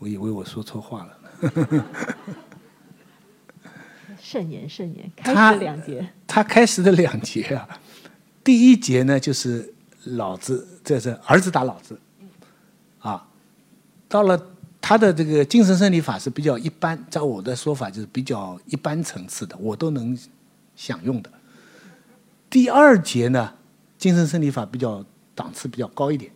[0.00, 1.16] 我以为我说错话了。
[4.20, 7.68] 慎言慎言，开他始两节，他开始的两节啊，
[8.44, 9.72] 第一节呢就是
[10.04, 11.98] 老子，这是儿子打老子，
[13.00, 13.26] 啊，
[14.08, 14.40] 到了
[14.80, 20.16] 他的这个精神胜利法是比较一般，在我的说法就是比较一般层次的，我都能
[20.76, 21.30] 享用的。
[22.48, 23.54] 第二节呢，
[23.98, 25.04] 精神胜利法比较
[25.34, 26.30] 档次比较高一点，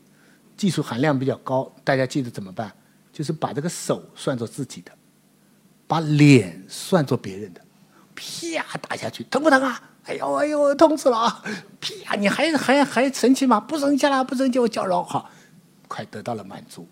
[0.57, 2.73] 技术含量比较高，大家记得怎么办？
[3.15, 4.91] 就是把这个手算作自己的，
[5.87, 7.61] 把脸算作别人的。
[8.17, 9.81] 啪打下去，疼不疼啊？
[10.05, 11.43] 哎呦哎呦，痛死了啊！
[11.81, 13.59] 啪，你还还还生气吗？
[13.59, 15.31] 不生气了，不生气，我叫饶好，
[15.89, 16.87] 快得到了满足。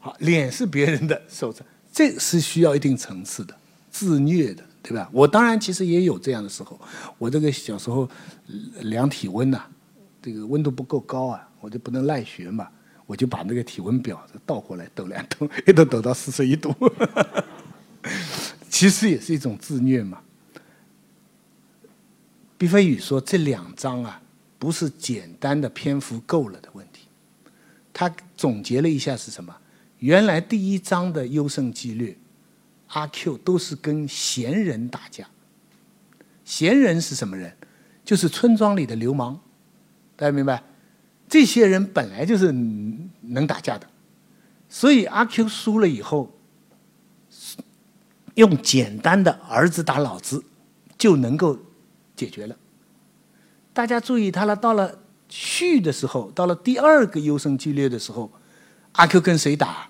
[0.00, 1.62] 好，脸是别人的，手是
[1.92, 3.54] 这是需要一定层次的，
[3.90, 5.08] 自虐的，对吧？
[5.12, 6.80] 我当然其实也有这样的时候，
[7.18, 8.08] 我这个小时候
[8.80, 9.62] 量体温呐、
[10.20, 12.68] 这个温度不够高啊，我就不能赖学嘛，
[13.12, 16.74] 我就把那个体温表倒过来抖两抖， 一直抖到四十一度，
[18.70, 20.22] 其实也是一种自虐嘛。
[22.56, 24.22] 毕飞宇说：“这两章啊，
[24.58, 27.06] 不是简单的篇幅够了的问题。
[27.92, 29.54] 他总结了一下是什么？
[29.98, 32.16] 原来第一章的优胜纪律，
[32.86, 35.28] 阿 Q 都是跟闲人打架。
[36.46, 37.54] 闲人是什么人？
[38.06, 39.38] 就是村庄里的流氓，
[40.16, 40.62] 大家明白？
[41.28, 43.86] 这些人本来就是能打架的，
[44.68, 46.30] 所以阿 Q 输了以后，
[48.34, 50.44] 用简单的儿子打老子
[50.98, 51.58] 就能够
[52.14, 52.56] 解决了。
[53.72, 58.30] 大家注意他了，到了续的时候，到了第二个优胜纪律的时候，
[58.92, 59.88] 阿 Q 跟谁打？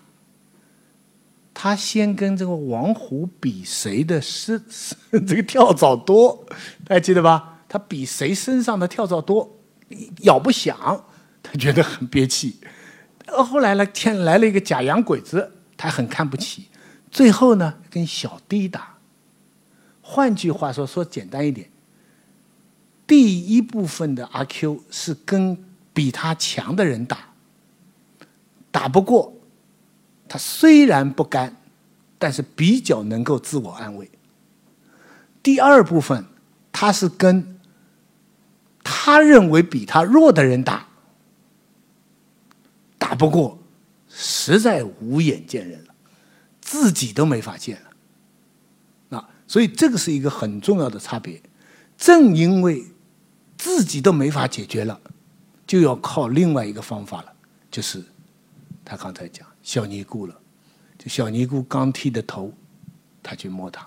[1.54, 4.64] 他先跟这个王虎比谁的身
[5.26, 6.46] 这个跳蚤多，
[6.84, 7.60] 大家记得吧？
[7.68, 9.58] 他比谁身上的跳蚤多，
[10.22, 11.04] 咬不响，
[11.42, 12.58] 他觉得很憋气。
[13.26, 16.68] 呃后来呢，天来了一个假洋鬼子，他很看不起。
[17.10, 18.96] 最后呢，跟小弟打。
[20.00, 21.70] 换句话说，说简单一点，
[23.06, 25.56] 第一部分的阿 Q 是跟
[25.94, 27.18] 比他强的人打，
[28.70, 29.32] 打不过，
[30.28, 31.56] 他虽然不甘，
[32.18, 34.10] 但是比较能够自我安慰。
[35.42, 36.26] 第二部分，
[36.72, 37.58] 他是跟
[38.82, 40.88] 他认为比他弱的人打，
[43.18, 43.58] 不过，
[44.08, 45.94] 实在无眼见人了，
[46.60, 47.90] 自己都没法见了。
[49.08, 51.40] 那所以这个是一个很重要的差别。
[51.96, 52.84] 正因为
[53.56, 55.00] 自己都没法解决了，
[55.66, 57.32] 就要靠另外一个方法了，
[57.70, 58.02] 就是
[58.84, 60.36] 他刚才讲小尼姑了，
[60.98, 62.52] 就小尼姑刚剃的头，
[63.22, 63.86] 他去摸它。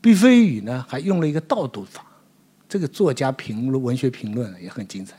[0.00, 2.06] 毕飞宇呢还用了一个倒读法，
[2.68, 5.16] 这个作家评论文学评论也很精彩。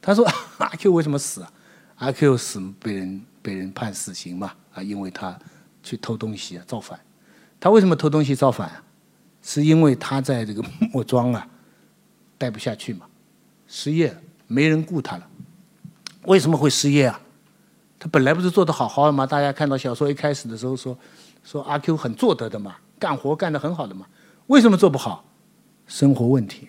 [0.00, 0.26] 他说
[0.56, 1.52] 阿 Q 为什么死啊？
[1.98, 5.38] 阿 Q 死被人被人判死刑嘛啊，因为他
[5.82, 6.98] 去偷东西啊，造反。
[7.60, 8.82] 他为什么偷东西造反啊？
[9.42, 11.48] 是因为他在这个莫庄啊
[12.36, 13.06] 待不下去嘛，
[13.66, 15.28] 失业了，没人雇他了。
[16.24, 17.20] 为什么会失业啊？
[17.98, 19.26] 他本来不是做得好好的吗？
[19.26, 20.96] 大家看到小说一开始的时候说
[21.42, 24.06] 说阿 Q 很做得的嘛，干活干得很好的嘛。
[24.46, 25.24] 为什么做不好？
[25.86, 26.68] 生活问题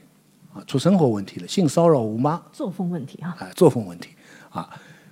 [0.54, 4.16] 啊，出生活问题了，性骚扰吴妈作风问题啊，啊，作风问题
[4.50, 4.68] 啊。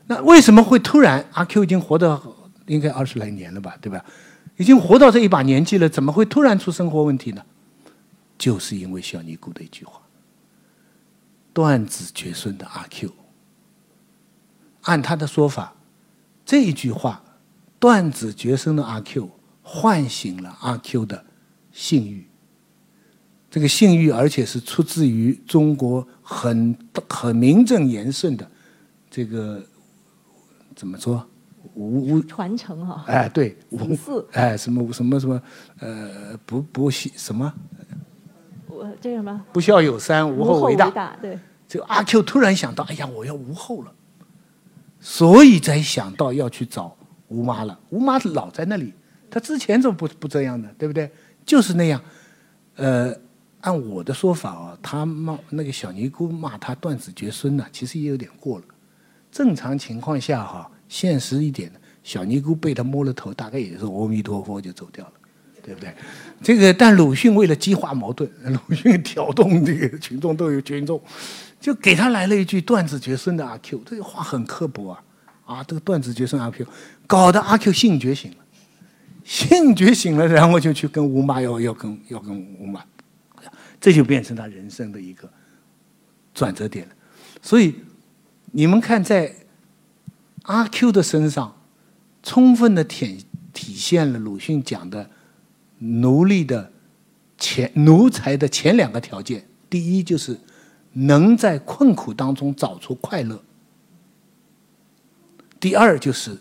[0.07, 2.21] 那为什么会突然阿 Q 已经活到
[2.65, 4.03] 应该二十来年了吧，对吧？
[4.55, 7.43] 已经活到这一把年纪了，怎么会突然出生活问题呢？
[8.37, 10.01] 就是因为小尼姑的一句话
[11.53, 13.11] ：“断子绝孙的阿 Q。”
[14.83, 15.75] 按他的说法，
[16.45, 17.21] 这一句话，
[17.77, 19.29] 断子绝孙的阿 Q
[19.61, 21.25] 唤醒了阿 Q 的
[21.71, 22.25] 性欲。
[23.49, 26.77] 这个性欲，而且是出自于中国很
[27.09, 28.49] 很名正言顺的
[29.09, 29.63] 这个
[30.77, 31.25] 怎么说？
[31.73, 35.41] 无无传承哈、哎，对，无子嗣哎，什么什么什么，
[35.79, 37.53] 呃，不不孝什么
[38.67, 41.17] 我这个什么不孝有三，无后为大。
[41.21, 43.91] 对，这个阿 Q 突然想到，哎呀，我要无后了，
[44.99, 46.95] 所以才想到要去找
[47.27, 47.77] 吴妈了。
[47.89, 48.93] 吴妈老在那里，
[49.29, 50.69] 她之前怎么不不这样呢？
[50.77, 51.11] 对不对？
[51.45, 52.01] 就是那样。
[52.75, 53.13] 呃，
[53.61, 58.65] 按我的说法啊，他骂那个小尼姑骂他断子绝孙呢，其实也有点过了。
[59.37, 65.13] 正常情况下哈，现实一点的，小尼姑被他摸了头，大概也是阿弥陀佛就走掉了。
[65.61, 65.93] 对不对？
[66.41, 68.27] 这个，但鲁迅为了激化矛盾，
[68.67, 70.99] 鲁迅挑动这个群众都有群众，
[71.59, 75.03] 就给他来了一句“断子绝孙”的阿 Q，这个话很刻薄啊！
[75.45, 76.65] 啊，这个断子绝孙阿 Q，
[77.05, 78.37] 搞得阿 Q 性觉醒了，
[79.25, 82.81] 性觉醒了，然后就去跟吴妈要要跟要跟吴妈，
[83.81, 85.29] 这就变成他人生的一个
[86.33, 86.93] 转折点了。
[87.41, 87.75] 所以
[88.51, 89.35] 你们看，在
[90.43, 91.55] 阿 Q 的身上，
[92.23, 95.09] 充分的体体现了鲁迅讲的
[95.79, 96.71] 奴隶的
[97.37, 100.39] 前奴才的前两个条件：第一就是
[100.93, 103.37] 能在困苦当中找出快乐；
[105.59, 106.37] 第二就是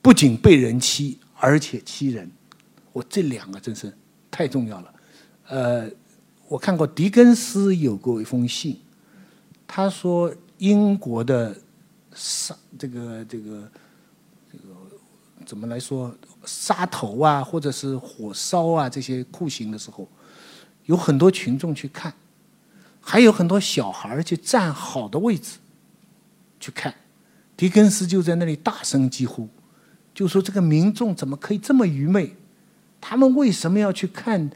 [0.00, 2.30] 不仅被人欺，而且欺人。
[2.92, 3.92] 我这两个真是
[4.30, 4.94] 太重要了。
[5.48, 5.88] 呃，
[6.48, 8.80] 我看过狄更斯有过一封信，
[9.66, 11.56] 他说英国的
[12.14, 13.70] 杀这个这个
[14.50, 14.64] 这个
[15.44, 16.14] 怎么来说
[16.44, 20.08] 杀头啊，或者是火烧啊这些酷刑的时候，
[20.86, 22.12] 有很多群众去看，
[23.00, 25.58] 还有很多小孩儿去站好的位置
[26.58, 26.94] 去看。
[27.56, 29.48] 狄更斯就在那里大声疾呼，
[30.14, 32.34] 就说这个民众怎么可以这么愚昧？
[33.00, 34.50] 他们为什么要去看？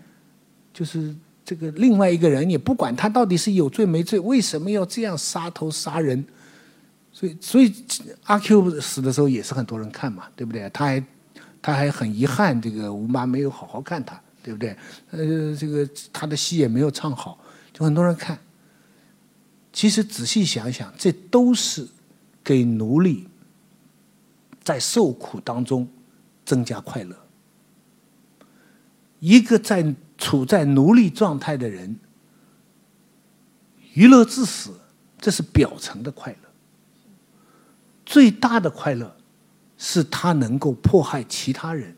[0.73, 1.15] 就是
[1.51, 6.25] 这个另外一个人，也不管他到底是有罪没罪，为什么要这样杀头杀人？
[7.13, 7.75] 所以，所以
[8.23, 10.71] 阿 Q 死的时候也是很多人看嘛，对不对？
[10.71, 11.05] 他还
[11.61, 14.77] 他还很遗憾，这个吴妈没有好好看他，对不对？
[15.11, 17.37] 呃，这个他的戏也没有唱好，
[17.73, 18.39] 就很多人看。
[19.73, 21.85] 其实仔细想想，这都是
[22.45, 23.27] 给奴隶
[24.63, 25.89] 在受苦当中
[26.45, 27.17] 增加快乐。
[29.19, 29.83] 一个在
[30.21, 31.99] 处在奴隶状态的人，
[33.95, 34.79] 娱乐至死，
[35.19, 36.49] 这是表层的快乐。
[38.05, 39.17] 最大的快乐，
[39.79, 41.97] 是他能够迫害其他人，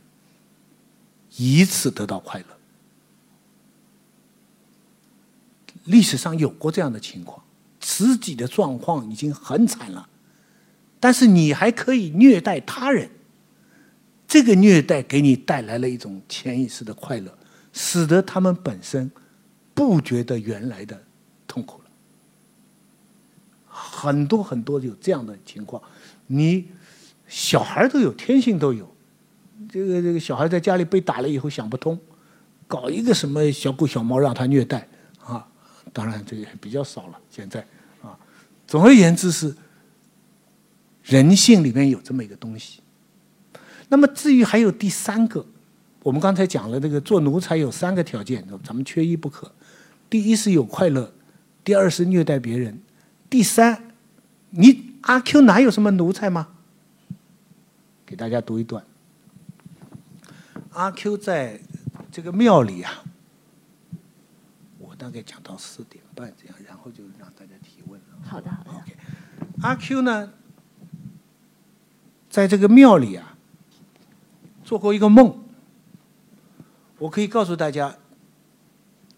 [1.37, 2.47] 以此得到快乐。
[5.85, 7.43] 历史上有过这样的情况，
[7.81, 10.09] 自己的状况已经很惨了，
[11.01, 13.11] 但是你还可以虐待他人。
[14.29, 17.37] 这个虐待给你带来了一种潜意识的快乐，
[17.73, 19.11] 使得他们本身
[19.75, 21.03] 不觉得原来的
[21.47, 21.85] 痛苦了。
[23.67, 25.83] 很多很多有这样的情况，
[26.27, 26.69] 你
[27.27, 28.95] 小孩都有，天性都有。
[29.71, 31.99] 这个这个小孩在家里被打了以后想不通，
[32.67, 34.87] 搞一个什么小狗小猫让他虐待
[35.25, 35.47] 啊？
[35.93, 37.61] 当然这个比较少了，现在
[38.03, 38.19] 啊。
[38.67, 39.55] 总而言之是
[41.03, 42.81] 人性里面有这么一个东西。
[43.89, 45.45] 那么至于还有第三个，
[46.02, 49.52] 我们刚才讲了，这个做奴才有三个条件，咱们缺一不可。
[50.10, 51.12] 第一是有快乐，
[51.62, 52.81] 第二是虐待别人，
[53.31, 53.94] 第三，
[54.50, 56.49] 你阿 Q 哪有什么奴才吗？
[58.04, 58.84] 给大家读一段。
[60.70, 61.60] 阿 Q 在
[62.10, 63.04] 这个庙里啊，
[64.78, 68.06] 我大概讲到四点半这样，然后就让大家提问了。
[68.25, 68.72] 好的，好的。
[69.62, 70.32] 阿 Q 呢，
[72.28, 73.28] 在这个庙里啊。
[74.64, 75.42] 做过一个梦，
[77.02, 77.96] 我可以告诉大家，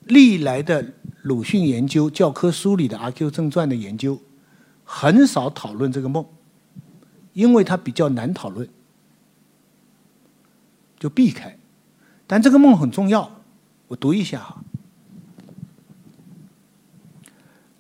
[0.07, 4.19] 历来的鲁迅研究教科书里的《阿 Q 正传》的研究，
[4.85, 6.25] 很少讨论这个梦，
[7.35, 8.67] 因为它比较难讨论，
[10.99, 11.59] 就避开。
[12.27, 13.31] 但这个梦很重要，
[13.89, 14.65] 我读一下哈。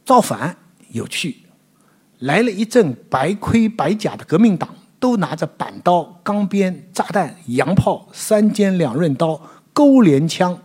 [0.05, 0.55] 造反
[0.91, 1.39] 有趣，
[2.19, 4.69] 来了一阵白盔白甲的革命党。
[5.01, 9.39] 都拿着板刀、钢鞭、炸弹、洋炮、三尖两刃刀、
[9.75, 10.59] 勾镰枪，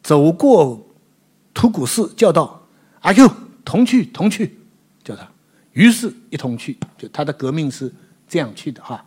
[0.00, 0.86] 走过
[1.52, 2.68] 土谷寺，叫道
[3.02, 3.28] ：“阿 Q，
[3.64, 4.56] 同去，同去！”
[5.02, 5.28] 叫他，
[5.72, 6.78] 于是一同去。
[6.96, 7.92] 就他的革命是
[8.28, 9.04] 这样去的哈。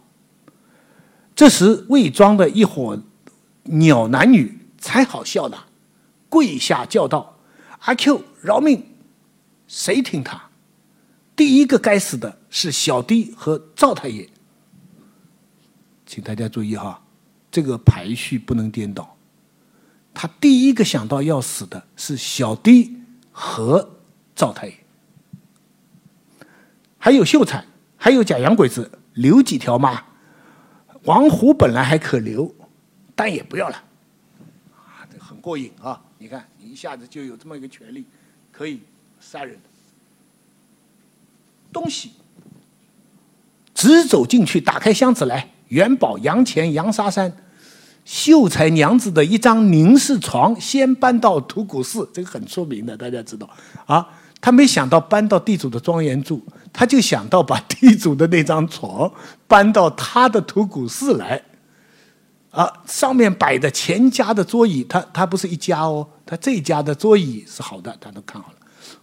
[1.35, 2.99] 这时魏庄的一伙
[3.63, 5.57] 鸟男女才好笑呢，
[6.27, 7.37] 跪下叫道
[7.85, 8.83] ：“阿 Q，饶命！”
[9.67, 10.49] 谁听他？
[11.35, 14.27] 第一个该死的是小弟和赵太爷。
[16.05, 17.01] 请大家注意哈，
[17.49, 19.10] 这个排序不能颠倒。
[20.13, 22.97] 他第一个想到要死的是小弟
[23.31, 23.89] 和
[24.35, 24.73] 赵太爷，
[26.97, 27.65] 还有秀才，
[27.97, 30.03] 还有假洋鬼子，留几条嘛。
[31.05, 32.53] 王虎本来还可留，
[33.15, 33.83] 但也不要了。
[34.75, 35.99] 啊，这很过瘾啊！
[36.19, 38.05] 你看，你一下子就有这么一个权利，
[38.51, 38.81] 可以
[39.19, 39.57] 杀人。
[41.73, 42.11] 东西，
[43.73, 45.49] 直走进去，打开箱子来。
[45.69, 47.33] 元宝、洋钱、洋沙山、
[48.11, 53.49] 秀才娘子的一张凝视床，先搬到土谷寺，这个很出名的，大家知道
[53.85, 54.05] 啊。
[54.41, 59.09] 他没想到搬到地主的庄园住，他就想到把地主的那张床
[59.47, 61.41] 搬到他的土谷寺来。
[62.49, 68.55] 啊，上面摆的钱家的桌椅，他他不是一家哦，他这家的桌椅是好的，他都看好了。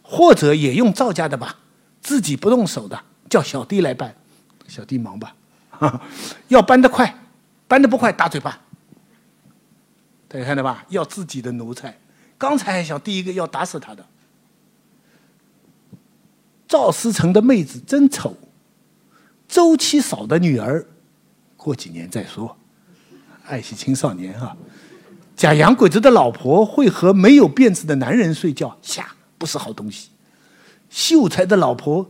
[0.03, 1.57] 或者也用赵家的吧，
[2.03, 3.01] 自己不动手的，
[3.31, 4.15] 叫小弟来搬，
[4.67, 5.35] 小弟忙吧。
[6.49, 7.19] 要搬得快，
[7.67, 8.61] 搬得不快打嘴巴。
[10.29, 10.85] 大家看到吧？
[10.91, 11.99] 要自己的奴才。
[12.37, 14.07] 刚才还想第一个要打死他的。
[16.69, 18.37] 赵思成的妹子真丑，
[19.49, 20.87] 周七嫂的女儿，
[21.57, 22.57] 过几年再说。
[23.47, 24.55] 爱惜青少年哈。
[25.35, 30.11] 假洋鬼子的老婆会和没有辫子的男人睡觉，下不是好东西。
[30.91, 32.07] 秀才的老婆，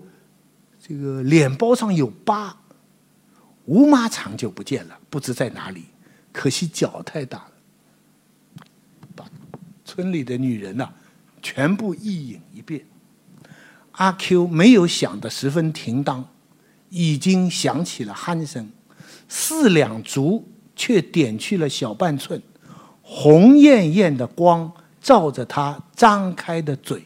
[0.83, 2.57] 这个脸包上有疤，
[3.67, 5.85] 吴妈长久不见了，不知在哪里。
[6.33, 7.53] 可惜脚太大了，
[9.99, 10.89] 村里的女人呐、
[11.43, 12.87] 全部一饮一遍。
[13.91, 16.25] 阿 Q 没有想得十分停当，
[16.89, 18.71] 已经响起了鼾声，
[19.29, 22.41] 四两竹却点去了小半寸。
[23.03, 27.03] 红艳艳的光照着他张开的嘴，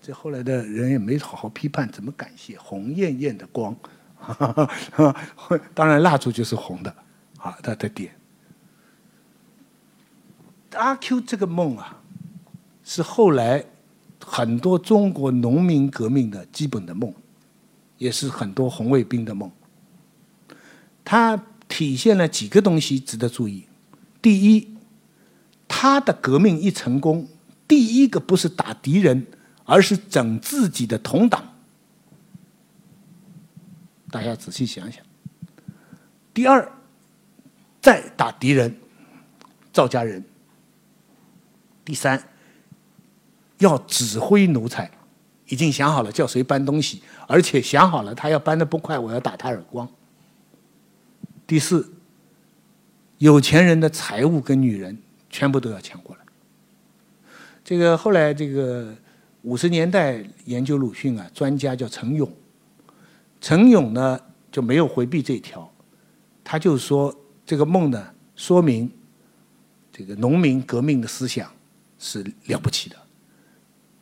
[0.00, 3.76] 这后来的人也没好好批判，怎么感谢红艳艳的光？
[5.74, 6.90] 当然，蜡烛就是红的，
[7.36, 8.10] 啊，他的点。
[10.74, 12.00] 阿 Q 这个梦啊，
[12.84, 13.64] 是后来
[14.24, 17.12] 很多中国农民革命的基本的梦，
[17.98, 19.50] 也是很多红卫兵的梦。
[21.04, 21.42] 他。
[21.70, 23.66] 体现了几个东西值得注意。
[24.22, 24.74] 第一，
[25.68, 27.28] 他的革命一成功，
[27.68, 29.26] 第一个不是打敌人，
[29.66, 31.44] 而是整自己的同党。
[34.10, 35.04] 大家仔细想想。
[36.32, 36.72] 第二，
[37.82, 38.74] 再打敌人，
[39.70, 40.24] 赵家人。
[41.88, 42.22] 第三，
[43.60, 44.90] 要指挥奴才，
[45.46, 49.88] 已经想好了叫谁搬东西，而且想好了他要搬的不快，我要打他耳光。
[51.46, 51.90] 第四，
[53.16, 54.98] 有钱人的财物跟女人
[55.30, 56.22] 全部都要抢过来。
[57.64, 58.94] 这个后来这个
[59.40, 62.30] 五十年代研究鲁迅啊，专家叫陈勇，
[63.40, 64.20] 陈勇呢
[64.52, 65.72] 就没有回避这条，
[66.44, 68.92] 他就说这个梦呢，说明
[69.90, 71.50] 这个农民革命的思想
[71.98, 72.96] 是了不起的，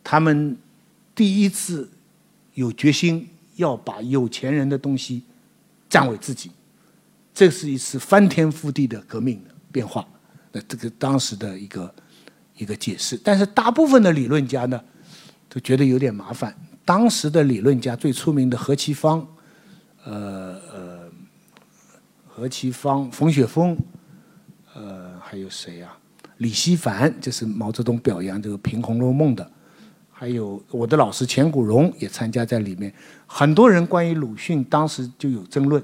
[0.04, 0.56] 他们
[1.14, 1.88] 第一次
[2.54, 5.22] 有决心要把有钱人的东西
[5.88, 6.50] 占为自己。
[7.34, 10.06] 这是一次翻天覆地的革命的变化，
[10.52, 11.94] 那这个当时的一个
[12.56, 13.18] 一个解释。
[13.22, 14.82] 但是大部分的理论家呢，
[15.48, 16.56] 都觉得有点麻烦。
[16.84, 19.26] 当时的理论家最出名的何其芳，
[20.04, 21.10] 呃呃，
[22.26, 23.76] 何其芳、冯雪峰，
[24.72, 25.96] 呃，还有谁呀？
[26.38, 29.50] 李希凡，就是毛泽东表扬这个评《红楼梦》的，
[30.10, 32.92] 还有我的老师钱谷荣也参加在里面。
[33.26, 35.82] 很多人关于鲁迅当时就有争论。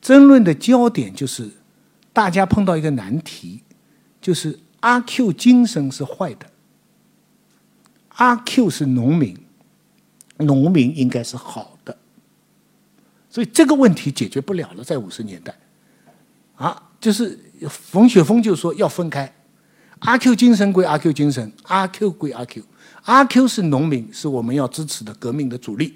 [0.00, 1.48] 争论的焦点就是，
[2.12, 3.62] 大家碰到一个难题，
[4.20, 6.46] 就是阿 Q 精神是坏的，
[8.08, 9.38] 阿 Q 是农民，
[10.38, 11.96] 农民应该是好的，
[13.30, 14.82] 所以这个问题解决不了了。
[14.82, 15.54] 在五十年代，
[16.56, 19.32] 啊，就是冯雪峰就说要分开，
[20.04, 22.62] 阿 Q 精神归阿 Q 精神，阿 Q 归阿 Q，
[23.04, 25.94] 阿 Q 是农民，是我们要支持的革命的主力，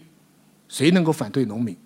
[0.68, 1.76] 谁能够反对农民，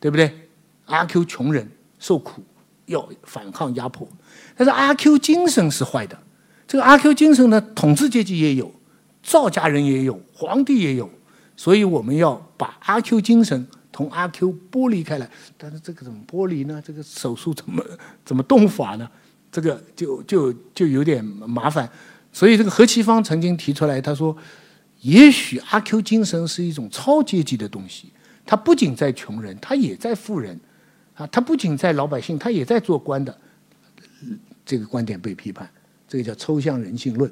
[0.00, 0.48] 对不对？
[0.86, 2.42] 阿 Q 穷人受苦，
[2.86, 4.08] 要反抗压迫，
[4.56, 6.18] 但是阿 Q 精神是坏的。
[6.66, 8.72] 这个阿 Q 精神呢，统治阶级也有，
[9.22, 11.10] 赵家人也有，皇帝也有，
[11.54, 15.30] 所以我们要把阿 Q 精神同阿 Q 剥离开来。
[15.58, 16.82] 但是这个怎么剥离呢？
[16.82, 17.84] 这个手术怎么
[18.24, 19.06] 怎么动法呢？
[19.50, 21.88] 这个就就就有点麻烦。
[22.32, 24.36] 所以这个何其芳曾经提出来，他说，
[25.00, 28.12] 也许阿 Q 精神是一种超阶级的东西，
[28.44, 30.58] 它不仅在穷人，它也在富人。
[31.14, 33.36] 啊，他不仅在老百姓，他也在做官的，
[34.64, 35.68] 这个观点被批判，
[36.06, 37.28] 这个叫抽象人性论，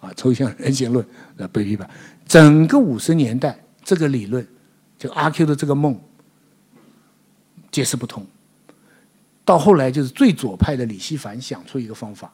[0.00, 1.88] 啊，抽象人性论呃被批判。
[2.26, 4.44] 整个五十年代，这个理论，
[4.98, 5.96] 就阿 Q 的这个梦，
[7.70, 8.26] 解释不通。
[9.50, 12.32] 到后来，就是最左派的李希凡想出一个方法，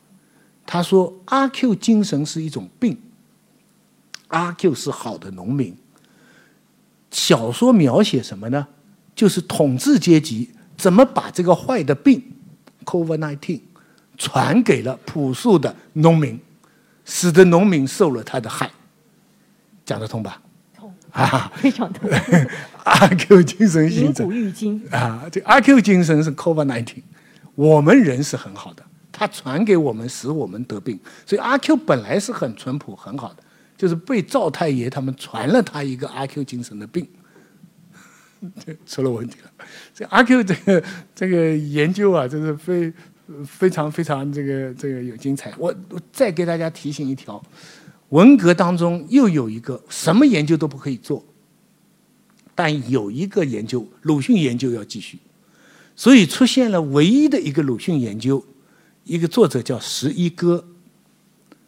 [0.67, 2.95] 他说阿 Q 精神是一种病，
[4.29, 5.75] 阿 Q 是好的农民。
[7.11, 8.69] 小说描写什么呢？
[9.15, 10.51] 就是统治阶级。
[10.77, 12.23] 怎么把这个坏的病
[12.85, 13.61] ，COVID-19，
[14.19, 16.39] 传给了朴素的农民，
[17.07, 18.71] 使得农民受了他的害，
[19.87, 20.43] 讲得通吧？
[21.17, 22.11] 通啊， 非常通。
[22.85, 27.03] 阿 Q 精神性古玉经啊，这阿 Q 精神是 COVID-19，
[27.55, 33.43] 我们人是很好的，他传给我们，使我们得病，所以阿 Q 本来是很淳朴很好的，
[33.77, 37.07] 就是被赵太爷他们传了他一个阿 Q 精神的病。
[38.65, 39.51] 这 出了问题了。
[39.95, 42.93] 这阿 Q 这个这个研究啊，真是非
[43.45, 45.53] 非常非常这个这个有精彩。
[45.59, 47.43] 我我再给大家提醒一条：
[48.11, 51.25] 文革当中又有一个什么研究都不可以做，
[52.55, 55.19] 但有一个研究，鲁迅研究要继续。
[55.97, 58.45] 所以出现了唯一的一个鲁迅研究，
[59.05, 60.65] 一个作者叫十一哥，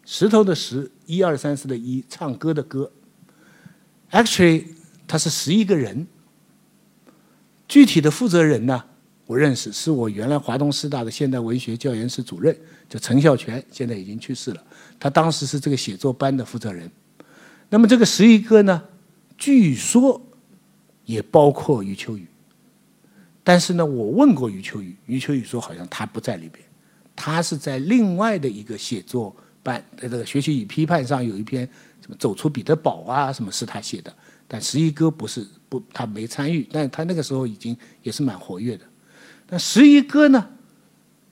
[0.04, 2.92] 石头的石，一二三四的一，唱歌的歌。
[4.10, 4.64] Actually，
[5.06, 6.06] 他是十一个人。
[7.66, 8.84] 具体的负责人呢，
[9.28, 12.56] 我认识，是我原来华东师大的现代文学教研室主任，
[12.88, 14.64] 叫陈孝全，现在已经去世了。
[14.98, 16.90] 他当时是这个写作班的负责人。
[17.68, 18.82] 那么这个十一哥呢，
[19.36, 20.18] 据说
[21.04, 22.26] 也包括余秋雨，
[23.44, 26.64] 但是呢，我问过余秋雨，余秋雨说好像他不在里边，
[27.14, 31.68] 他是在另外的一个写作班，在这个学习与批判上有一篇
[32.00, 34.10] 什么走出彼得堡啊，什么是他写的，
[34.46, 38.84] 但十一哥不是不，他没参与，但他那个时候已经也是蛮活跃的。
[39.48, 40.48] 那十一哥呢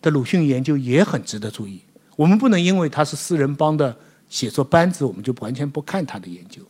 [0.01, 1.81] 的鲁迅研究也很值得注意。
[2.17, 3.95] 我们不能因为他是四人帮的
[4.29, 6.63] 写作班子，我们就完全不看他的研究。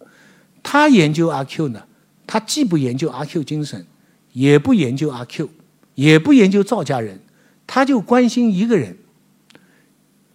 [0.62, 1.86] 他研究阿 Q 呢，
[2.26, 3.86] 他既不研究阿 Q 精神，
[4.32, 5.48] 也不研究阿 Q，
[5.94, 7.20] 也不研究赵家人，
[7.66, 8.96] 他就关心一个人，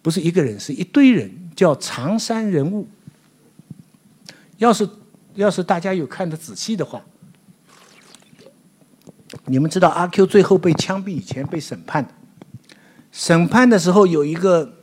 [0.01, 2.88] 不是一个人，是一堆人，叫常山人物。
[4.58, 4.88] 要是
[5.36, 7.03] 要是大家有看的仔细的话。
[9.51, 12.10] 你们知道阿 Q 最后被枪毙以前被审判的，
[13.12, 14.77] 审判的时候有一个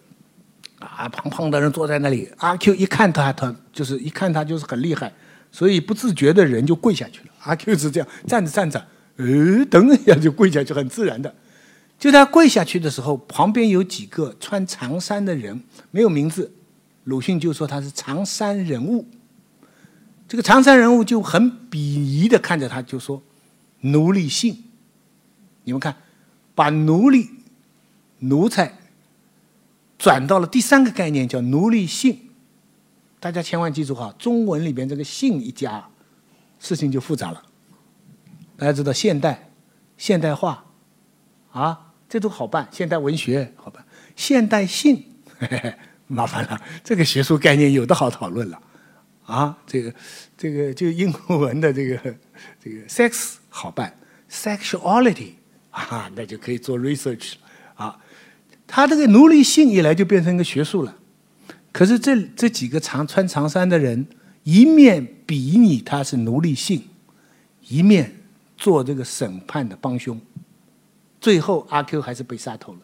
[0.79, 5.11] 啊胖胖的人坐在那里，阿 Q 一看他，他就是一看他就是很厉害，
[5.51, 7.31] 所以不自觉的人就跪下去了。
[7.45, 8.79] 阿 Q 是这样站着站着，
[9.17, 11.35] 呃，等一下就跪下去，很自然的。
[11.99, 16.53] 就他跪下去的时候，旁边有几个穿长衫的人，没有名字，
[17.05, 19.07] 鲁迅就说他是长衫人物。
[20.29, 23.23] 这个长衫人物就很鄙夷的看着他，就说。
[23.81, 24.65] 奴隶性，
[25.65, 25.97] 你们看，
[26.55, 27.31] 把奴隶、
[28.19, 28.77] 奴才
[29.97, 32.31] 转到了第三个概念，叫奴隶性。
[33.21, 35.89] 大家千万记住哈，中文里边这个“性”一加，
[36.59, 37.43] 事情就复杂了。
[38.57, 39.51] 大家知道现代、
[39.97, 40.65] 现代化
[41.53, 43.85] 啊，这都好办；现代文学好办，
[44.17, 45.05] 现代性
[45.39, 45.75] 嘿嘿
[46.09, 46.61] 麻烦了。
[46.83, 48.61] 这个学术概念有的好讨论了
[49.25, 49.95] 啊，这个、
[50.37, 51.97] 这个就英文的这个、
[52.63, 53.35] 这个 sex。
[53.59, 53.93] 好办
[54.31, 55.33] ，sexuality
[55.71, 57.33] 啊，那就可以做 research
[57.75, 57.99] 啊。
[58.69, 60.97] 他这个奴隶性一来就变成一个学术了。
[61.73, 64.07] 可是这这几个长穿长衫的人，
[64.45, 66.85] 一面比拟他是奴隶性，
[67.67, 68.15] 一面
[68.57, 70.21] 做这个审判的帮凶。
[71.21, 72.81] 最后阿 Q 还是被杀头了。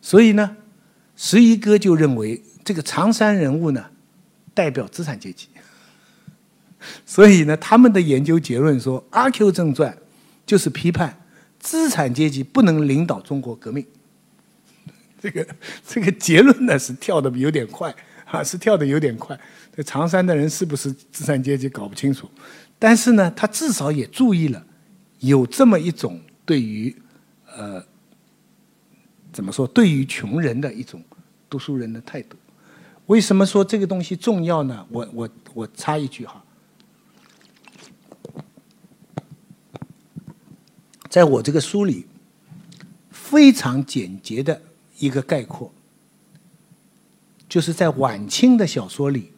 [0.00, 0.56] 所以呢，
[1.16, 3.90] 十一哥就认为这个长衫人物呢，
[4.54, 5.48] 代表资产阶级。
[7.04, 9.92] 所以呢，他们的研究结论说，《阿 Q 正传》
[10.44, 11.16] 就是批判
[11.58, 13.84] 资产阶级不能领导中国革命。
[15.20, 15.46] 这个
[15.86, 19.38] 这个结论呢是跳的有点快啊，是跳的有点快。
[19.74, 22.28] 这长山的人是不是资产阶级搞不清楚，
[22.78, 24.66] 但是呢，他至少也注意了
[25.20, 26.94] 有这么一种对于
[27.56, 27.80] 呃
[29.32, 31.00] 怎么说对于穷人的一种
[31.48, 32.36] 读书人的态度。
[33.06, 34.84] 为什么说这个东西重要呢？
[34.90, 36.41] 我我我插一句哈。
[41.12, 42.06] 在我这个书里，
[43.10, 44.62] 非常简洁的
[44.98, 45.70] 一个概括，
[47.46, 49.30] 就是在晚清的小说里，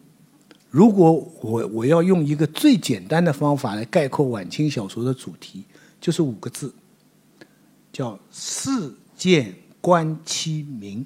[0.70, 1.10] 如果
[1.40, 5.64] 我我要用一个最简单的方法来概括晚清小说的主题，
[6.00, 6.72] 就是五个字，
[7.92, 11.04] 叫“世见官欺民”。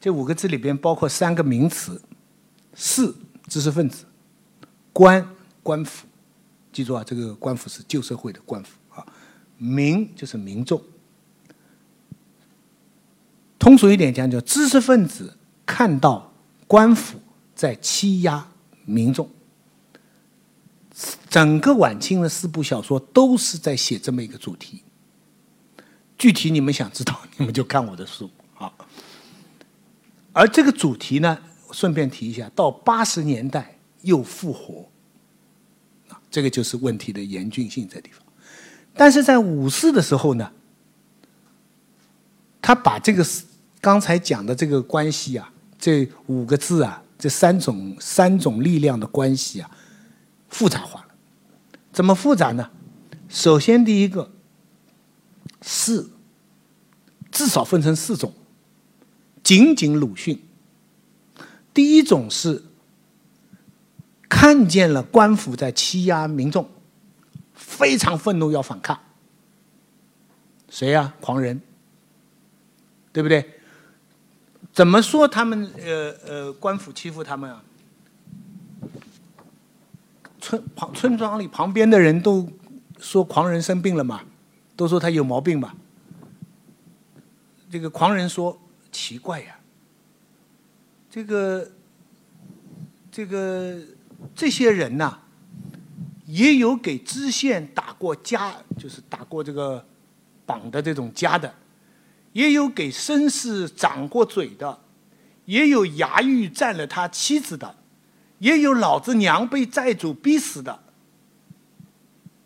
[0.00, 2.00] 这五个字里边包括三个名词：
[2.76, 3.12] 士，
[3.48, 4.04] 知识分子；
[4.92, 5.28] 官，
[5.64, 6.06] 官府。
[6.72, 9.06] 记住啊，这个官府是旧社会的官府啊，
[9.58, 10.80] 民就是民众。
[13.58, 16.32] 通俗一点讲，叫知识分子看到
[16.66, 17.20] 官府
[17.54, 18.48] 在欺压
[18.84, 19.28] 民众。
[21.28, 24.82] 整个晚清的四部小说都是在写这么一个主题。
[26.18, 28.72] 具体你们想知道，你们就看我的书啊。
[30.32, 31.38] 而这个主题呢，
[31.72, 34.89] 顺便提一下，到八十年代又复活。
[36.30, 38.22] 这个就是问题的严峻性在地方，
[38.94, 40.52] 但是在五四的时候呢，
[42.62, 43.26] 他把这个
[43.80, 49.68] 刚才讲的这个关系啊，这五个字啊，这三种三种力量的关系啊，
[50.48, 51.08] 复杂化了。
[51.92, 52.70] 怎么复杂呢？
[53.28, 54.30] 首先第一个
[55.62, 56.06] 是
[57.32, 58.32] 至少分成四种，
[59.42, 60.40] 仅仅鲁迅。
[61.74, 62.66] 第一种是。
[64.30, 66.70] 看见了官府在欺压民众，
[67.52, 68.98] 非常愤怒要反抗。
[70.70, 71.12] 谁呀？
[71.20, 71.60] 狂人，
[73.12, 73.58] 对不对？
[74.72, 75.70] 怎么说他们？
[75.76, 77.62] 呃呃，官府欺负他们啊？
[80.40, 82.48] 村旁村庄里旁边的人都
[82.98, 84.22] 说狂人生病了嘛，
[84.76, 85.74] 都说他有毛病嘛。
[87.68, 88.56] 这个狂人说
[88.92, 89.58] ：“奇怪呀，
[91.10, 91.68] 这个
[93.10, 93.76] 这个。”
[94.34, 95.18] 这些人呐，
[96.26, 99.84] 也有给知县打过家，就是打过这个
[100.46, 101.54] 榜的这种家的，
[102.32, 104.78] 也有给绅士掌过嘴的，
[105.44, 107.76] 也有衙狱占了他妻子的，
[108.38, 110.80] 也有老子娘被债主逼死的。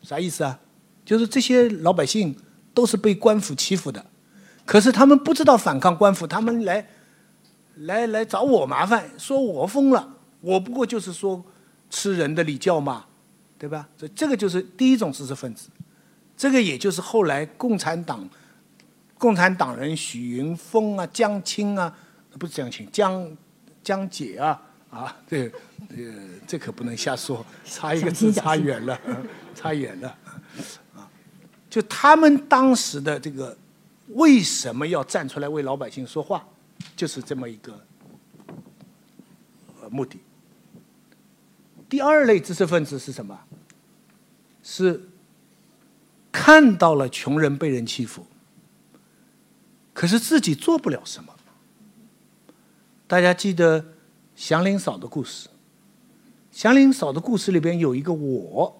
[0.03, 0.61] 啥意思啊？
[1.05, 2.35] 就是这些老百姓
[2.73, 4.05] 都是被官府欺负的，
[4.65, 6.87] 可是他们不知道反抗官府，他们来
[7.77, 11.45] 来来找我麻烦，说我疯了，我不过就是说
[11.94, 13.07] 吃人的礼教嘛。
[13.57, 13.88] 对吧？
[13.96, 15.70] 所以这个就是第一种知识分子，
[16.37, 18.28] 这个也就是后来共产党、
[19.16, 21.96] 共产党人许云峰啊、江青啊，
[22.38, 23.37] 不是江青，江
[23.83, 25.50] 江姐啊啊，这
[25.88, 25.96] 呃
[26.46, 29.00] 这可不能瞎说，差一个字差远了，
[29.54, 30.09] 差远了
[30.94, 31.09] 啊！
[31.70, 33.57] 就他们当时的这个
[34.09, 36.46] 为什么要站出来为老百姓说话，
[36.94, 37.72] 就是这么一个
[39.80, 40.18] 呃目的。
[41.88, 43.38] 第二类知识分子是什么？
[44.62, 45.09] 是
[46.33, 48.27] 看到了穷人被人欺负，
[49.92, 51.35] 可是自己做不了什么。
[53.07, 53.85] 大家记得
[54.35, 55.49] 祥林嫂的故事，
[56.51, 58.77] 祥林嫂的故事里边有一个我，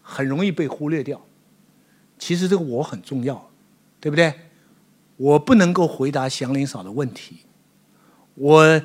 [0.00, 1.20] 很容易被忽略掉。
[2.18, 3.50] 其实这个我很重要，
[4.00, 4.32] 对不对？
[5.16, 7.40] 我不能够回答祥林嫂的问题，
[8.34, 8.82] 我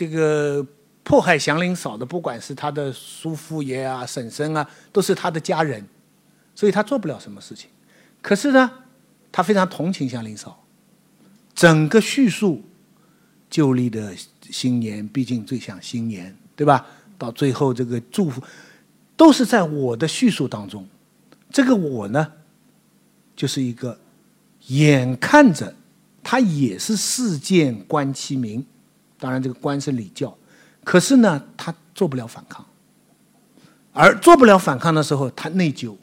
[0.00, 0.66] 这个。
[1.02, 5.84] 迫害祥林嫂的，不管是他的叔父爷啊、婶婶啊，都是他的家人，
[6.54, 7.68] 所以他做不了什么事情。
[8.20, 8.70] 可是呢，
[9.32, 10.62] 他非常同情祥林嫂。
[11.54, 12.62] 整个叙述，
[13.48, 14.14] 旧历的
[14.50, 16.86] 新年，毕竟最像新年，对吧？
[17.18, 18.40] 到最后这个祝福，
[19.16, 20.86] 都是在我的叙述当中。
[21.50, 22.30] 这个我呢，
[23.34, 23.98] 就是一个
[24.66, 25.74] 眼看着
[26.22, 28.64] 他也是事件观其名，
[29.20, 30.36] 当然这个官是礼教。
[30.82, 32.66] 可是呢，他做不了反抗，
[33.92, 35.94] 而做不了反抗的时候，他内疚，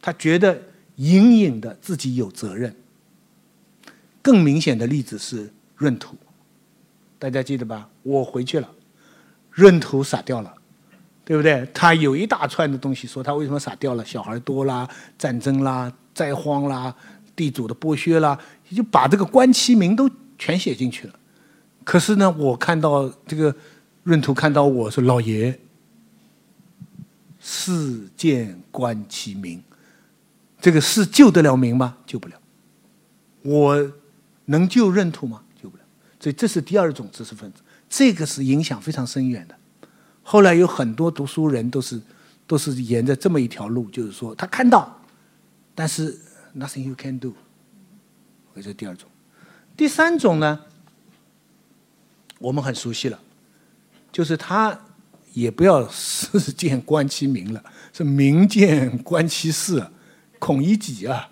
[0.00, 0.62] 他觉得
[0.96, 2.74] 隐隐的自己有责任。
[4.22, 6.16] 更明显的例子是闰土，
[7.18, 7.88] 大家记得吧？
[8.02, 8.70] 我回去了，
[9.56, 10.54] 闰土撒掉了，
[11.24, 11.68] 对不对？
[11.74, 14.04] 他有一大串的东西说他为什么傻掉了？
[14.04, 16.94] 小孩多啦，战争啦，灾荒啦，
[17.34, 18.38] 地主的剥削啦，
[18.70, 20.08] 就把这个官其名都
[20.38, 21.14] 全写进去了。
[21.84, 23.54] 可是呢，我看到这个
[24.04, 25.58] 闰土看到我说：“老爷，
[27.38, 29.62] 世见观其名，
[30.60, 31.98] 这个事救得了名吗？
[32.06, 32.34] 救不了。
[33.42, 33.92] 我
[34.46, 35.42] 能救闰土吗？
[35.62, 35.82] 救不了。
[36.18, 39.54] 所以这是第二种知识分子，这个是影响非常深远的。
[40.22, 42.00] 后来有很多读书人都是
[42.46, 44.98] 都是沿着这么一条路，就是说他看到，
[45.74, 46.18] 但是
[46.56, 47.34] nothing you can do。
[48.54, 49.06] 这是第二种。
[49.76, 50.60] 第三种呢？
[52.38, 53.18] 我们很熟悉了，
[54.12, 54.78] 就是他
[55.32, 59.84] 也不要世见观其名了，是民见观其事，
[60.38, 61.28] 孔乙己啊，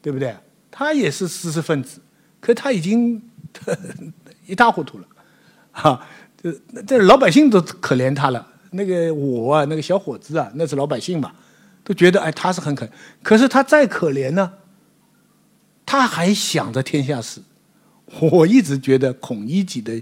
[0.00, 0.36] 对不对？
[0.70, 2.00] 他也是知识分子，
[2.40, 3.22] 可他已经
[4.46, 5.06] 一塌糊涂了，
[5.70, 6.06] 哈，
[6.42, 8.46] 这这老百姓都可怜他了。
[8.70, 11.32] 那个我啊，那个小伙子啊，那是老百姓嘛，
[11.84, 12.88] 都觉得哎他是很可，
[13.22, 14.52] 可是他再可怜呢，
[15.84, 17.42] 他还想着天下事。
[18.20, 20.00] 我一直觉得孔乙己的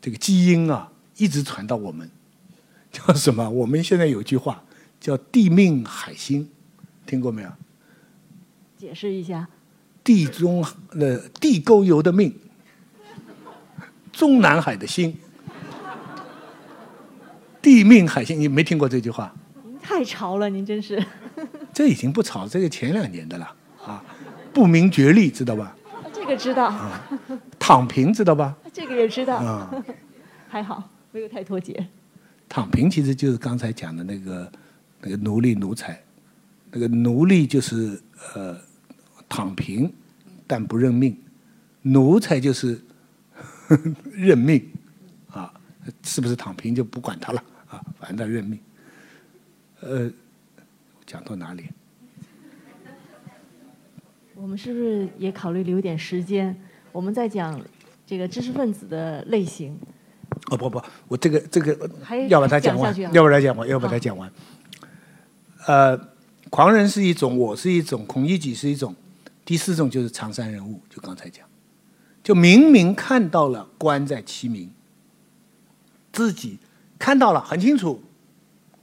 [0.00, 2.10] 这个基因啊，一直传到我们，
[2.90, 3.48] 叫什么？
[3.50, 4.62] 我们现在有句话
[5.00, 6.48] 叫“地命海星”，
[7.06, 7.48] 听过没有？
[8.78, 9.48] 解释一下。
[10.04, 12.34] 地中呃地沟油的命，
[14.12, 15.16] 中南海的心，
[17.60, 19.32] 地命海星，你没听过这句话？
[19.64, 21.00] 您太潮了，您真是。
[21.72, 23.54] 这已经不潮，这个前两年的了
[23.86, 24.02] 啊，
[24.52, 25.76] 不明觉厉，知道吧？
[26.22, 26.72] 这个知道，
[27.58, 28.56] 躺平知道吧？
[28.72, 29.68] 这个也知道，
[30.48, 31.88] 还好没有太脱节。
[32.48, 34.52] 躺平其实就是刚才讲的那个
[35.00, 36.00] 那个奴隶奴才，
[36.70, 38.00] 那个奴隶就是
[38.34, 38.56] 呃
[39.28, 39.92] 躺平
[40.46, 41.16] 但不认命，
[41.82, 42.80] 奴才就是
[44.12, 44.64] 认命
[45.28, 45.52] 啊，
[46.04, 47.82] 是不是躺平就不管他了啊？
[47.98, 48.60] 反正他认命。
[49.80, 50.08] 呃，
[51.04, 51.68] 讲到哪里？
[54.42, 56.52] 我们是不是也考虑留点时间？
[56.90, 57.60] 我们在讲
[58.04, 59.78] 这个知识分子的类型。
[60.50, 61.88] 哦不不，我这个这个
[62.26, 64.28] 要把它讲完，要把它讲完，要把它讲完。
[65.68, 65.96] 呃，
[66.50, 68.92] 狂人是一种，我是一种，孔乙己是一种，
[69.44, 71.46] 第四种就是常山人物，就刚才讲，
[72.20, 74.68] 就明明看到了官在其名，
[76.12, 76.58] 自己
[76.98, 78.02] 看到了很清楚，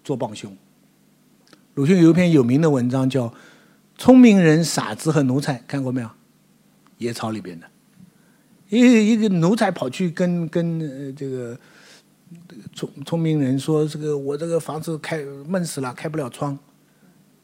[0.05, 0.55] 做帮凶。
[1.73, 3.33] 鲁迅有一篇有名的文章叫。
[3.99, 6.09] 聪明人、傻子和奴才看过没有？
[6.97, 7.67] 野草里边的，
[8.69, 11.59] 一个一个奴才跑去跟跟这个
[12.73, 16.57] 聪聪明人说：“这个我这个房子开闷死了，开不了窗。”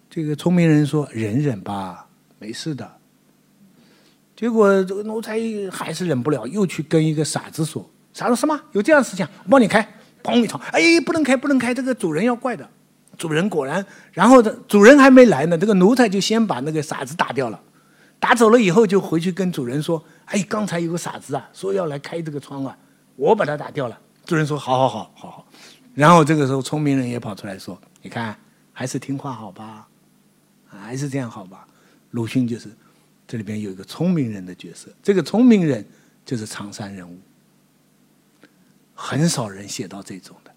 [0.09, 2.07] 这个聪明人说：“忍忍吧，
[2.39, 2.89] 没事的。”
[4.35, 5.37] 结果这个奴才
[5.69, 8.57] 还是忍不了，又去跟一个傻子说：“傻子什么？
[8.71, 9.27] 有这样的事情？
[9.43, 9.85] 我帮你开。”
[10.23, 12.67] 砰一吵，哎，不能开，不能开，这个主人要怪的。
[13.17, 17.61] 主人果然，然后的主人还没来呢，这个奴才就先把那个傻子打掉了。
[18.19, 22.75] 打走了以后，就回去跟主人说：“哎，刚才有个傻子啊，说要来开这个窗啊，
[23.15, 25.47] 我把他打掉了。”主人说：“好好好，好好。”
[25.93, 28.35] 然后这个时候，聪明人也跑出来说：“你看，
[28.71, 29.87] 还是听话好吧，
[30.65, 31.67] 还是这样好吧。”
[32.11, 32.69] 鲁迅就是
[33.27, 35.85] 这里边有一个聪明人的角色，这个聪明人
[36.23, 37.19] 就是常山人物。
[38.93, 40.51] 很少人写到这种的，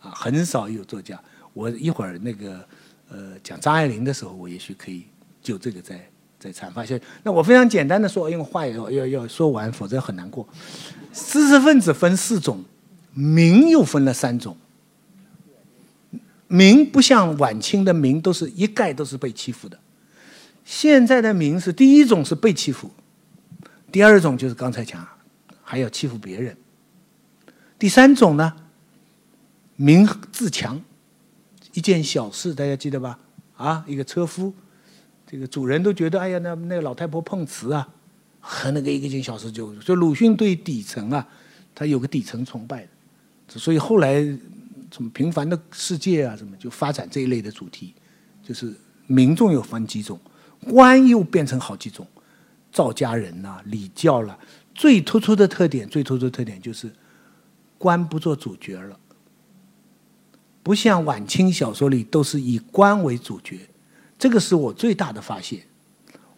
[0.00, 1.22] 啊，很少有作家。
[1.52, 2.64] 我一会儿那个
[3.08, 5.04] 呃讲张爱玲的时候，我也许可以
[5.42, 6.00] 就这个再
[6.38, 6.98] 再阐发一下。
[7.22, 10.48] 那我非常简单的说，因为话要要要说完，否则很难过。
[11.12, 12.64] 知识分子分四种，
[13.14, 14.56] 民又分了三种。
[16.46, 19.78] 民不像晚清的民都是一概都是被欺负的，
[20.64, 22.90] 现在的民是第一种是被欺负，
[23.92, 25.06] 第二种就是刚才讲
[25.62, 26.56] 还要欺负别人。
[27.78, 28.52] 第三种呢，
[29.76, 30.80] 民自强，
[31.80, 33.18] 一件小事大家记得吧？
[33.56, 34.52] 啊，一个车夫，
[35.26, 37.88] 这个主人都觉得，哎呀，那那个老太婆碰瓷啊，
[38.38, 41.26] 和那个一个件小事就，就鲁迅对底层啊，
[41.74, 42.86] 他有个底层崇拜，
[43.48, 44.20] 所以后来
[44.92, 47.94] 什么平凡的世界啊，什么就发展这一类的主题，
[48.42, 48.74] 就是
[49.06, 50.20] 民众有分几种，
[50.66, 52.06] 官又变成好几种，
[52.70, 54.38] 赵家人呐，礼教了，
[54.74, 56.92] 最突出的特点，最突出的特点就是。
[57.82, 59.00] 官不做主角了，
[60.62, 63.58] 不像晚清小说里都是以官为主角，
[64.18, 65.62] 这个是我最大的发现。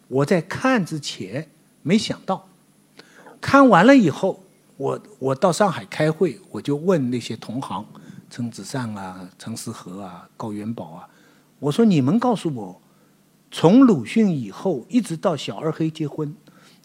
[0.07, 1.49] 我在看之前
[1.81, 2.47] 没想到，
[3.41, 4.43] 看完了以后，
[4.77, 7.85] 我我到上海开会，我就问那些同行，
[8.29, 11.07] 陈子善啊、陈思和啊、高元宝啊，
[11.59, 12.81] 我说你们告诉我，
[13.51, 16.33] 从鲁迅以后一直到小二黑结婚，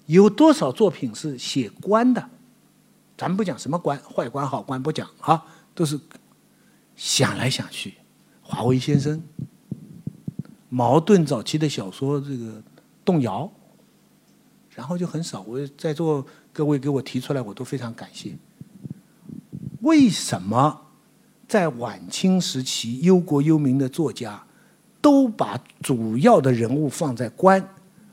[0.07, 2.29] 有多少作品是写官的？
[3.17, 5.99] 咱们不讲什么官，坏官好官不讲啊，都是
[6.99, 7.95] 想来想去。
[8.43, 9.23] 华为先生、
[10.69, 12.61] 茅盾早期的小说这个
[13.05, 13.49] 动摇，
[14.75, 15.43] 然后就很少。
[15.43, 18.37] 我在座各位给我提出来，我都非常感谢。
[19.83, 20.87] 为什么
[21.47, 24.43] 在晚清时期忧国忧民的作家
[25.01, 27.65] 都把主要的人物放在官，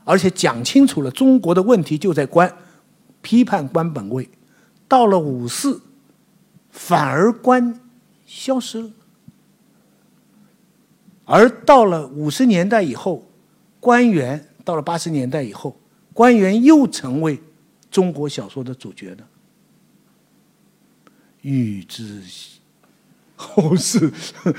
[0.04, 2.54] 而且讲清楚了中国的问题就在官，
[3.20, 4.30] 批判官本位。
[4.86, 5.82] 到了五四，
[6.70, 7.80] 反而官
[8.26, 8.90] 消失了，
[11.24, 13.24] 而到了五十年代以后，
[13.80, 15.74] 官员到了八十年代以后，
[16.12, 17.40] 官员又成为
[17.90, 19.24] 中国小说的主角呢。
[21.42, 22.20] 欲知
[23.36, 24.12] 后事，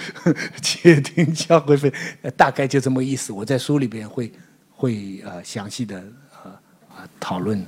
[0.63, 1.91] 且听下回分。
[2.38, 3.34] 大概就这么意思。
[3.34, 4.32] 我在书里边会
[4.71, 6.01] 会呃详细的
[6.43, 6.51] 呃
[6.95, 7.62] 啊讨论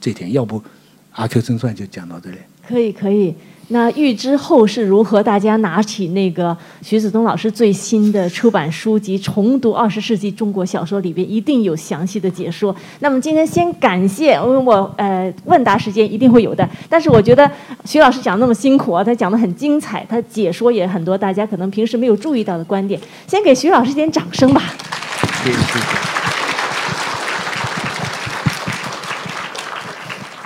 [0.00, 0.62] 这点，要不。
[1.10, 2.38] 阿 Q 正传就讲到这里。
[2.66, 3.36] 可以可以，
[3.68, 5.22] 那预知后事如何？
[5.22, 12.74] 大家拿起那个徐子东老师最新的出版书籍《重读二十世纪中国小说》，里边一定有详细的解说。
[13.00, 16.68] 那么今天先感谢，因为我呃问答时间一定会有的。
[16.88, 17.50] 但是我觉得
[17.84, 23.00] 徐老师讲那么辛苦啊，他讲的很精彩，他解说也很多，大家可能平时没有注意到的观点。
[23.26, 24.62] 先给徐老师点掌声吧。
[25.42, 26.23] 谢谢。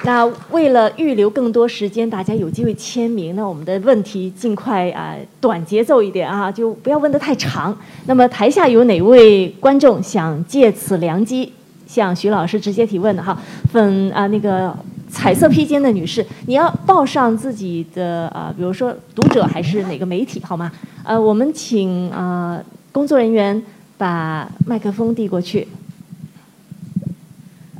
[0.08, 7.76] 那为了预留更多时间，大家有机会签名，那我们的问题尽快啊，短节奏一点啊，就不要问的太长。
[8.06, 11.52] 那么台下有哪位观众想借此良机
[11.86, 13.38] 向徐老师直接提问的哈？
[13.70, 14.74] 粉啊那个
[15.10, 20.72] 彩色披肩的女士，你要报上自己的啊，比如说读者还是哪个媒体好吗？
[21.04, 22.58] 呃，我们请啊
[22.92, 23.62] 工作人员
[23.98, 25.68] 把麦克风递过去。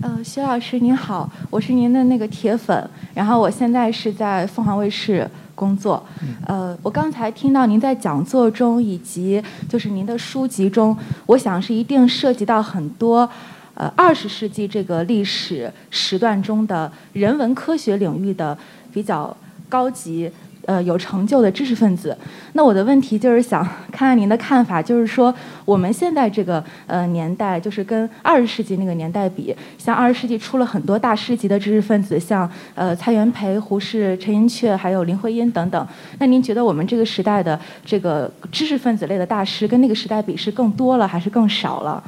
[0.01, 6.01] 呃，徐老师您好，我是您的那个铁粉，然后我现在是在凤凰卫视工作。
[6.47, 13.29] 呃，我刚才听到您在讲座中以及就是您的书籍中，我想是一定涉及到很多
[13.75, 18.57] 呃二十世纪这个历史时段中的人文科学领域的
[18.93, 19.37] 比较
[19.69, 20.31] 高级。
[20.69, 22.15] 呃，有成就的知识分子，
[22.53, 35.89] 那我的问题就是想看看您的看法，就是说我们现在这个呃年代，就是跟二十世纪那个年代比，像二十世纪出了很多大师级的知识分子，像呃蔡元培、胡适、陈寅恪，还有林徽因等等。
[36.19, 42.05] 那您觉得我们这个时代的这个知识分子类的大师，跟那个时代比是更多了还是更少了？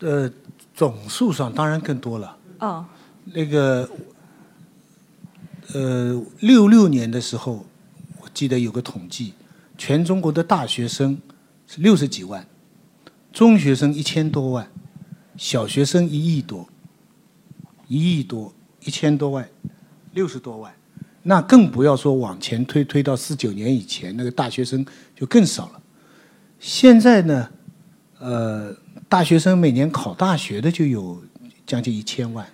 [0.00, 0.30] 呃，
[0.74, 2.36] 总数上当然更多了。
[2.58, 2.84] 哦。
[3.32, 3.88] 那个。
[5.74, 7.64] 呃，六六年的时候，
[8.20, 9.32] 我记得有个统计，
[9.78, 11.18] 全中国的大学生
[11.66, 12.46] 是六十几万，
[13.32, 14.70] 中学生一千多万，
[15.36, 16.68] 小学生一亿多，
[17.88, 18.52] 一亿多，
[18.84, 19.48] 一千多万，
[20.12, 20.74] 六十多万，
[21.22, 24.84] 那更不要说往前推，推到四九年以前，那个大学生
[25.16, 25.82] 就更少了。
[26.58, 27.48] 现在呢，
[28.18, 28.76] 呃，
[29.08, 31.22] 大学生每年考大学的就有
[31.66, 32.46] 将近一千万，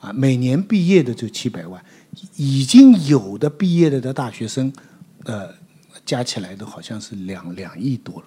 [0.00, 1.82] 啊，每年毕业的就七百万，
[2.36, 4.72] 已经有的毕业了的大学生，
[5.24, 5.48] 呃，
[6.04, 8.26] 加起来都好像是两两亿多了，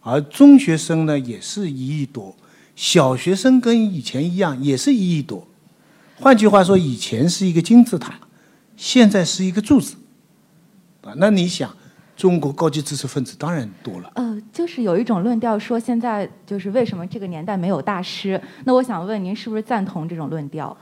[0.00, 2.34] 而中学生呢也是一亿多，
[2.74, 5.46] 小学生跟以前一样也是一亿多，
[6.18, 8.18] 换句话说，以前是一个金字塔，
[8.76, 9.96] 现在是一个柱子，
[11.02, 11.74] 啊，那你想？
[12.16, 14.12] 中国高级知识分子当然多了。
[14.14, 18.38] 呃，就是有一种论调说，现在就是为什么这个年代没有大师？
[18.64, 20.76] 那我想问您，是不是赞同这种论调？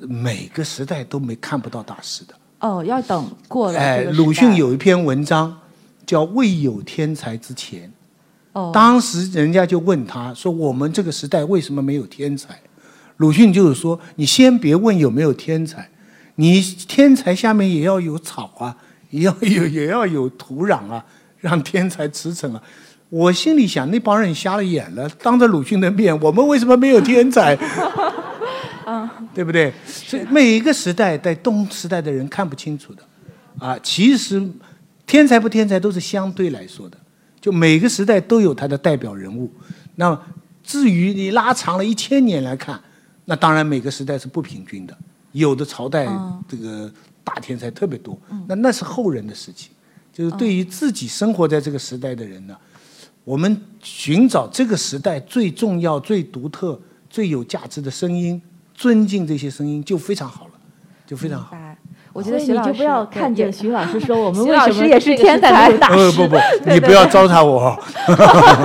[0.00, 2.34] 每个时代都没看不到大师的。
[2.60, 3.78] 哦，要等过了。
[3.78, 5.56] 哎，鲁迅有一篇文章
[6.06, 7.82] 叫《未有天才之前》。
[8.52, 8.70] 哦。
[8.72, 12.58] 当时人家就问他说：“我们这个时代为什么没有天才？”
[13.18, 15.88] 鲁迅就是说：“你先别问有没有天才，
[16.36, 18.76] 你天才下面也要有草啊。”
[19.10, 21.02] 也要有也要有土壤啊，
[21.38, 22.62] 让天才驰骋啊！
[23.08, 27.56] 我心里想，那帮人瞎了眼了，当着鲁迅的面，我们为什么没有天才？
[28.88, 29.72] 嗯，对不对？
[29.86, 33.02] 所以每一个时代在东时代的人看不清楚的，
[33.58, 34.42] 啊，其实
[35.06, 36.96] 天才不天才都是相对来说的，
[37.40, 39.52] 就每个时代都有他的代表人物。
[39.96, 40.18] 那
[40.62, 42.80] 至于你拉长了一千年来看，
[43.26, 44.96] 那当然每个时代是不平均的，
[45.32, 46.08] 有的朝代
[46.48, 46.90] 这个。
[47.30, 49.70] 大天才特别多，那那是后人的事情。
[50.10, 52.56] 就是对于自己生活在这个时代的人呢，
[53.22, 58.40] 我们寻找这个时代最重要、最独特、最有价值的声音，
[58.78, 60.52] 尊敬这些声音就非常好了，
[61.04, 61.56] 就非常好。
[62.12, 66.12] 我觉得你就不要看见徐老师 说我们徐老师也是天才大 师。
[66.12, 67.76] 不不不，你不要糟蹋我。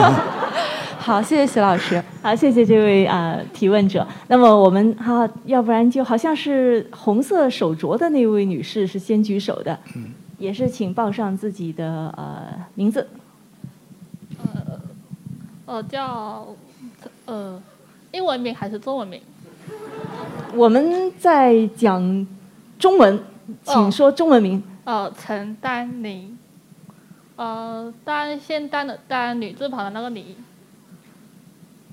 [1.00, 2.02] 好，谢谢徐老师。
[2.22, 4.08] 好，谢谢这位啊提问者。
[4.28, 9.78] 那么我们哈，要不然就好像是红色手镯的那位女士是先举手的，
[10.38, 12.46] 也是请报上自己的呃
[12.76, 13.08] 名字。
[14.38, 14.80] 呃，
[15.66, 16.48] 我，叫
[17.26, 17.62] 呃
[18.12, 19.20] 英文名还是中文名？
[20.56, 22.28] 我们在讲
[22.78, 23.20] 中文，
[23.64, 24.62] 请说中文名。
[24.84, 26.36] 呃，陈丹妮。
[27.36, 30.36] 呃，丹先丹的丹，女字旁的那个你。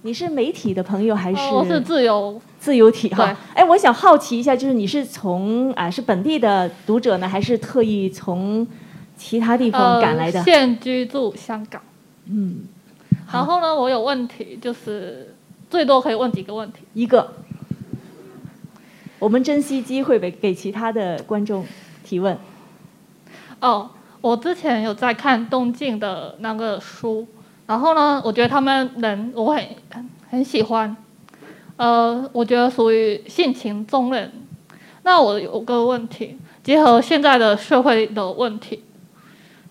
[0.03, 1.41] 你是媒体的朋友还是？
[1.55, 3.35] 我是自由自由体哈。
[3.55, 8.67] 哎，我想好奇一下，就是你是从啊是本地的读者呢，还是特意从
[9.17, 10.43] 其他地方赶来的？
[10.43, 11.81] 现居住香港。
[12.27, 12.61] 嗯。
[13.33, 15.35] 然后呢，我有问题，就是
[15.71, 16.81] 最多可以问几个问题？
[16.93, 17.33] 一个。
[19.21, 21.65] 我们珍惜机会给给其他的观众
[22.03, 22.37] 提问。
[23.61, 23.89] 哦，
[24.21, 27.29] 我之前有在看东晋的那个书。
[27.67, 29.65] 然后呢，我觉得他们人我很
[30.29, 30.97] 很喜欢，
[31.77, 34.33] 呃，我觉得属于性情中人。
[35.05, 38.83] 那我有个问题，结合现在的社会的问题，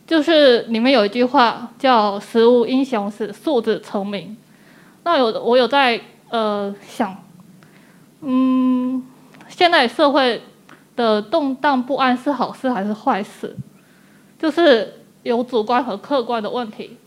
[0.08, 4.38] 就是里面有一句话叫“食无英雄使，素质成名”。
[5.04, 7.18] 那有我有在呃想，
[8.22, 9.04] 嗯，
[9.60, 10.42] 现在社会
[10.96, 13.54] 的动荡不安是好事还是坏事？
[14.40, 16.98] 就是有主观和客观的问题。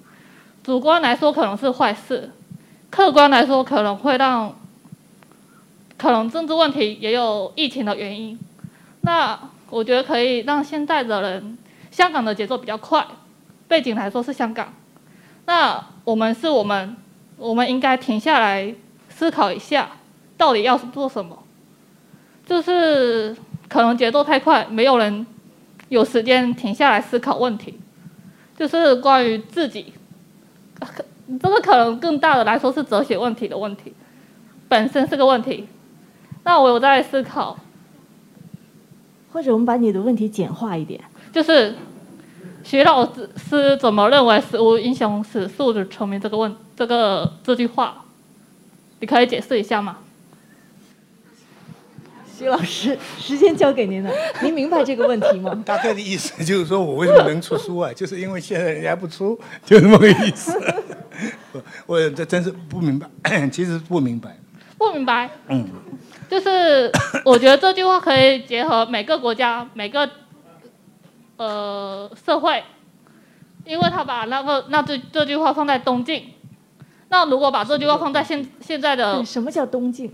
[0.63, 2.31] 主观来说可能是坏事，
[2.91, 4.55] 客观来说可能会让，
[5.97, 8.39] 可能政治问题也有疫情的原因。
[9.01, 9.39] 那
[9.71, 11.57] 我觉得可以让现在的人，
[11.91, 13.07] 香港的节奏比较快，
[13.67, 14.75] 背景来说是香港。
[15.47, 16.95] 那我们是我们，
[17.39, 18.75] 我们应该停下来
[19.09, 19.93] 思考一下，
[20.37, 21.39] 到底要做什么？
[22.53, 23.35] 就是
[23.67, 25.27] 可能节奏太快，没有人
[25.89, 27.81] 有时间停下来思考问题，
[28.55, 29.95] 就是关于自己。
[31.41, 33.95] 这个可能更大的来说是哲学问题的问题，
[34.69, 35.67] 本身是个问题。
[36.45, 37.59] 那我有在思考，
[39.33, 41.01] 或者我们把你的问题简化一点，
[41.33, 41.75] 就是
[42.63, 48.05] 徐老师怎么认为“食无英雄死，素质成名”这个问这个这句话，
[49.01, 49.97] 你可以解释一下吗？
[52.37, 54.11] 徐老师，时间交给您了。
[54.43, 55.55] 您明白这个问题吗？
[55.65, 57.93] 大概的意思就是说我为什么能出书啊？
[57.95, 60.59] 就是因为现在人家不出， 就这么个意思。
[61.87, 63.09] 我这真是不明白，
[63.51, 64.37] 其实不明白。
[64.79, 65.31] 不明白。
[65.49, 65.69] 嗯。
[66.31, 66.91] 就是
[67.27, 70.09] 我觉得这句话可以结合每个国家、每个
[71.37, 72.65] 呃社会，
[73.67, 76.33] 因为他把那个那这这句话放在东晋，
[77.11, 80.11] 那如果把这句话放在现现在的什么叫东晋？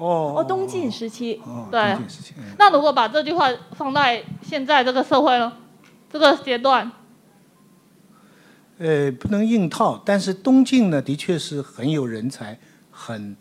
[0.00, 1.80] 哦哦，东晋时期，哦，对。
[1.92, 2.44] 东晋时期，嗯。
[2.58, 5.52] 那如果把这句话放在现在这个社会呢，
[6.10, 6.90] 这个阶段，
[8.78, 12.58] 呃，不能硬套，但是东晋呢，的确是很有人才，
[12.90, 13.36] 很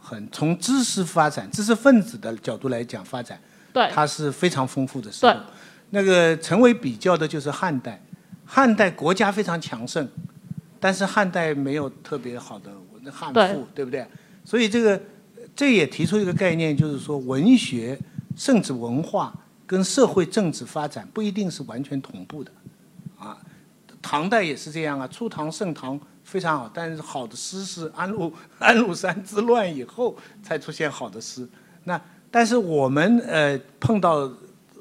[0.00, 3.40] 很从知识发展、知识分子的角度来讲发展，
[3.72, 3.90] 对。
[3.92, 5.32] 它是非常丰富的时候。
[5.32, 5.40] 对。
[5.90, 8.00] 那个成为比较的就是汉代，
[8.44, 10.08] 汉代国家非常强盛，
[10.78, 12.70] 但是汉代没有特别好的
[13.10, 13.52] 汉对。
[13.52, 14.06] 赋，对不对？
[14.44, 15.00] 所以这个
[15.56, 17.98] 这也提出一个概念，就是说文学
[18.36, 19.32] 甚至文化
[19.66, 22.50] 跟社会政治发展不一定是完全同步的，
[23.18, 23.38] 啊，
[24.02, 31.48] 唐代也是这样啊，初唐盛唐非常好，但是好的诗是安禄 安禄山之乱以后才出现好的诗。
[31.84, 32.00] 那
[32.30, 34.28] 但是我们呃碰到，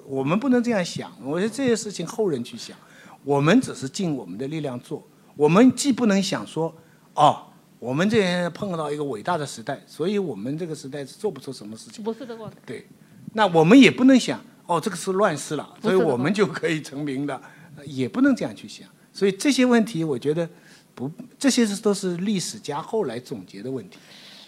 [0.05, 2.75] 我们不能这样想，我觉得这些事情后人去想，
[3.23, 5.05] 我们只是尽我们的力量做。
[5.35, 6.73] 我们既不能想说，
[7.13, 7.43] 哦，
[7.83, 12.01] 我们这些人碰到一个伟大的时代，所以我们这个时代是做不出什么事情。
[12.01, 12.55] 不是这个问题。
[12.65, 12.87] 对，
[13.33, 17.35] 那我们也不能想，哦，这个是乱世了，所以我们就可以成名的，
[17.75, 18.87] 呃 也不能这样去想。
[19.11, 20.47] 所以这些问题，我觉得
[20.95, 23.97] 不，这些是都是历史家后来总结的问题。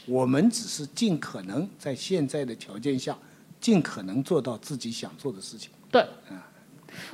[0.05, 3.17] 我们只是尽可能在现在的条件下，
[3.59, 5.71] 尽可能做到自己想做的事情。
[5.91, 6.07] 对，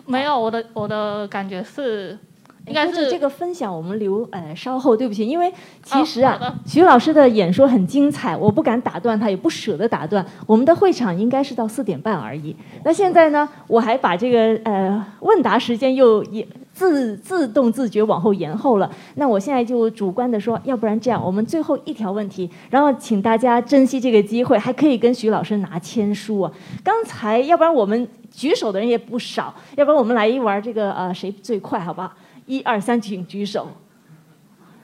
[0.05, 2.19] 没有我的我的感觉是，
[2.67, 5.51] 应该但是这个分享我们留呃稍后，对不起，因为
[5.83, 10.25] 其实啊，哦徐老师的演说很精彩，我不敢打断他，也不舍得打断。
[10.45, 12.55] 我们的会场应该是到四点半而已。
[12.85, 18.89] 那现在呢，我还把这个呃问答时间又也自自动自觉往后延后了。
[19.15, 26.51] 那我现在就主观的说，要不然这样，我们最后一条问题，然后请大家珍惜这个机会，还可以跟徐老师拿签书啊。
[26.83, 32.11] 刚才要不然我们举手的人也不少，要不然我们来一玩这个呃谁最快，好不好？
[32.51, 33.65] 一二三，请举手。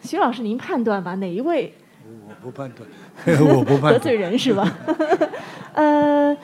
[0.02, 1.74] 徐老师，您判断吧，哪一位
[2.30, 2.88] 我不判断，
[3.44, 3.94] 我不判断。
[3.94, 4.74] 得罪人是吧？
[5.76, 6.38] 呃，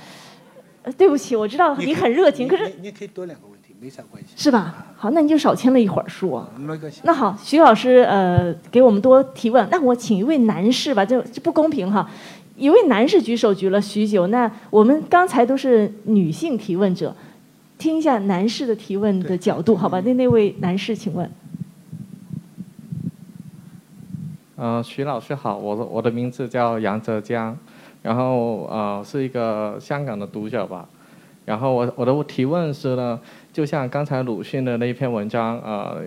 [0.81, 4.87] 呃对不起，我知道你很热情，可是你你可以多两个问题，没啥关系，是吧？
[4.97, 6.49] 好，那你就少签了一会儿书啊。
[6.57, 6.99] 没关系。
[7.05, 9.65] 那好，徐老师，呃，给我们多提问。
[9.71, 12.05] 那我请一位男士吧，这这不公平哈。
[12.57, 17.15] 一位男士举手举了许久，那我们刚才都是女性提问者，
[17.83, 19.99] 听一下男士的提问的角度，好吧？
[20.05, 21.29] 那那位男士，请问。
[24.55, 27.57] 呃，徐老师好，我的我的名字叫杨泽江，
[28.01, 30.87] 然后呃是一个香港的读者吧，
[31.43, 33.19] 然后我我的提问是呢，
[33.51, 36.03] 就像刚才鲁迅的那一篇文章，呃，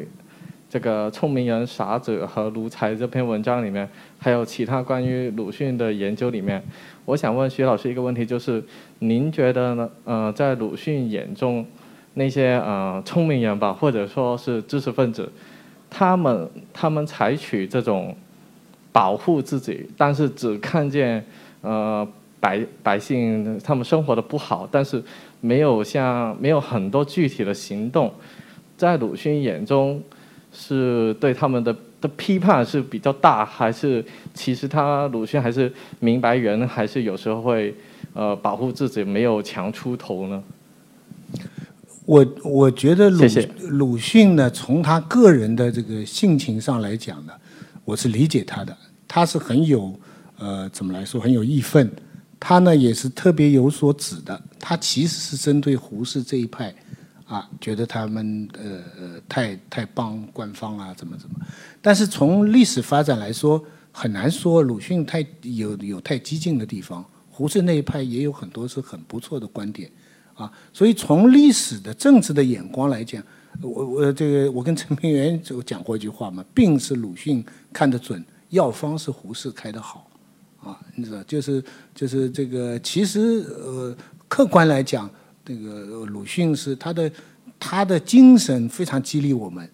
[0.70, 6.64] 这个聪明人、傻子和奴才这篇文章里面，还有其他关于鲁迅的研究里面，
[7.06, 8.62] 我想问徐老师一个问题，就是
[8.98, 9.88] 您觉得呢？
[10.04, 11.64] 呃，在鲁迅眼中，
[12.14, 15.30] 那些呃聪明人吧，或者说是知识分子，
[15.88, 18.14] 他们他们采取这种
[18.90, 21.24] 保护自己，但是只看见
[21.60, 22.06] 呃
[22.40, 25.00] 百百姓他们生活的不好，但是
[25.40, 28.12] 没有像没有很多具体的行动，
[28.76, 30.02] 在鲁迅眼中
[30.52, 31.72] 是对他们的
[32.06, 37.74] 的批判是比较大，还是其实他鲁迅还是明白人，还是有时候会
[38.14, 40.42] 呃保护自己，没有强出头呢？
[42.04, 43.24] 我我觉得鲁
[43.68, 47.32] 鲁迅呢，从他个人的这个性情上来讲呢，
[47.84, 48.76] 我是理解他的，
[49.08, 49.92] 他是很有
[50.38, 51.90] 呃怎么来说很有义愤，
[52.38, 56.72] 他呢也是特别有所指的，他其实是针对胡适这一派
[57.26, 61.36] 啊，觉得他们呃呃太太帮官方啊怎么怎么，
[61.82, 69.90] 但是从历史发展来说，很难说鲁迅太有有太激进的地方，胡适那一派也有很多是很不错的观点。
[70.34, 73.22] 啊，所以从历史的政治的眼光来讲，
[73.62, 80.10] 我我这个我跟陈平原就讲过一句话嘛，病是鲁迅看得准，药方是胡适开得好，
[80.62, 81.64] 啊，你知道，就是
[81.94, 83.96] 就是这个，其实呃，
[84.28, 85.10] 客观来讲，
[85.46, 87.10] 这个鲁迅是他的
[87.58, 89.66] 他的精神非常激励我们，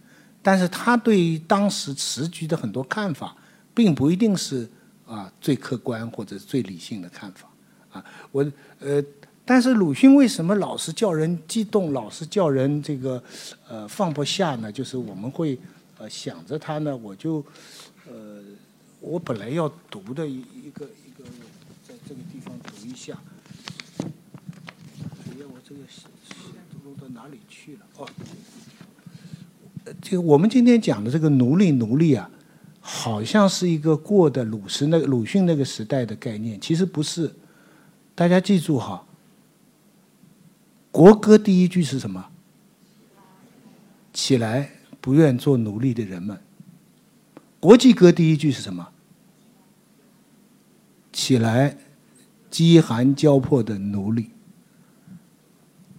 [0.43, 3.35] 但是他对当时时局的很多看法，
[3.75, 4.68] 并不一定是
[5.07, 7.49] 啊最客观或者最理性的看法，
[7.91, 9.03] 啊，我呃。
[9.45, 13.20] 但是鲁迅为什么老是叫人激动，老是叫人这个
[13.68, 14.70] 呃放不下呢？
[14.70, 15.59] 就是我们会
[15.99, 17.45] 呃想着他呢，我就
[18.09, 18.41] 呃
[19.01, 21.25] 我本来要读的一一个一个，
[21.83, 23.18] 在这个地方读一下。
[23.99, 24.07] 哎
[25.41, 27.81] 呀，我这个写写读到哪里去了？
[27.99, 28.09] 哦，
[29.85, 32.29] 呃这个我们今天讲的这个奴隶奴隶啊，
[32.81, 37.33] 好像是一个过的鲁时那个鲁迅那个时代的概念，其实不是。
[38.17, 39.05] 大家记住哈。
[40.91, 42.27] 国歌第一句是什么？
[44.13, 46.39] 起来，不愿做奴隶的人们。
[47.61, 48.89] 国际歌第一句是什么？
[51.13, 51.79] 起来，
[52.51, 54.31] 饥寒交迫的奴隶。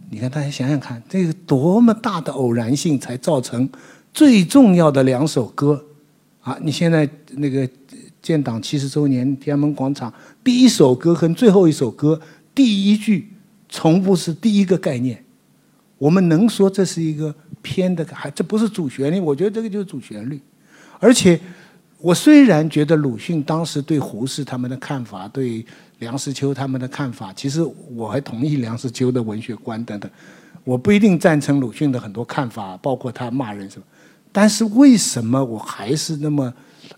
[0.09, 3.67] 你看，大家想想看，这个多么大的偶然性，才造成
[4.13, 5.83] 最重要的两首歌
[6.41, 6.55] 啊！
[6.61, 7.67] 你现在那个
[8.21, 12.21] 建党七十周年，天安门广场第一首歌和最后一首歌
[12.53, 13.29] 第一句
[13.69, 15.23] 从不是第一个概念，
[15.97, 17.33] 我们能说这是一个
[17.63, 18.05] 偏的？
[18.13, 19.19] 还这不是主旋律？
[19.19, 20.39] 我觉得这个就是主旋律。
[20.99, 21.39] 而且，
[21.97, 25.65] 我虽然觉得鲁迅当时对胡适他们的看法，对。
[26.03, 27.63] 梁实秋他们的看法，其实
[27.95, 30.11] 我还同意梁实秋的文学观等等，
[30.65, 33.85] 我不一定赞成鲁迅的很多看法，包括他骂人什么。
[34.31, 36.53] 但是为什么我还是那么，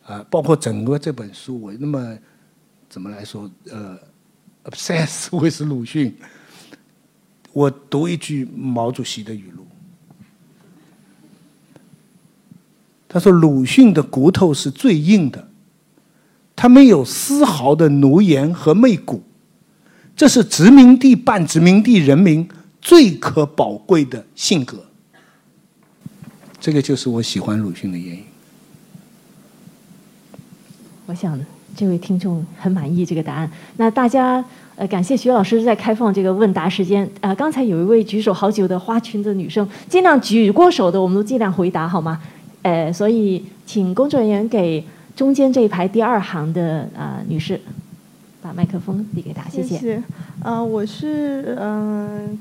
[0.08, 2.18] 呃，包括整个这本书，我那么
[2.90, 3.98] 怎么来说，呃
[4.64, 6.16] ，obsess 会 是鲁迅。
[7.54, 9.66] 我读一句毛主席的语录，
[13.08, 15.48] 他说：“鲁迅的骨头是最硬的。”
[16.56, 19.22] 他没有丝毫的奴颜和媚骨，
[20.16, 22.48] 这是殖民地半殖民地人民
[22.82, 24.86] 最可宝贵的性格。
[26.60, 28.24] 这个就是我喜欢鲁迅的原因。
[31.08, 31.38] 我想
[31.76, 33.52] 这位听众很满意这个答案。
[33.76, 34.44] 那大家
[34.78, 37.08] 呃，感谢徐老师在开放这个问答时间。
[37.20, 42.22] 呃，刚才有一位举手好久的花裙子女生，尽量举过手的我们都尽量回答好吗？
[42.62, 44.82] 呃，所以请工作人员给。
[45.16, 47.60] 中间这一排第二行的啊女士，
[48.42, 49.78] 把麦克风递给她，谢谢。
[49.78, 50.04] 谢谢。
[50.44, 52.38] 啊，我是嗯，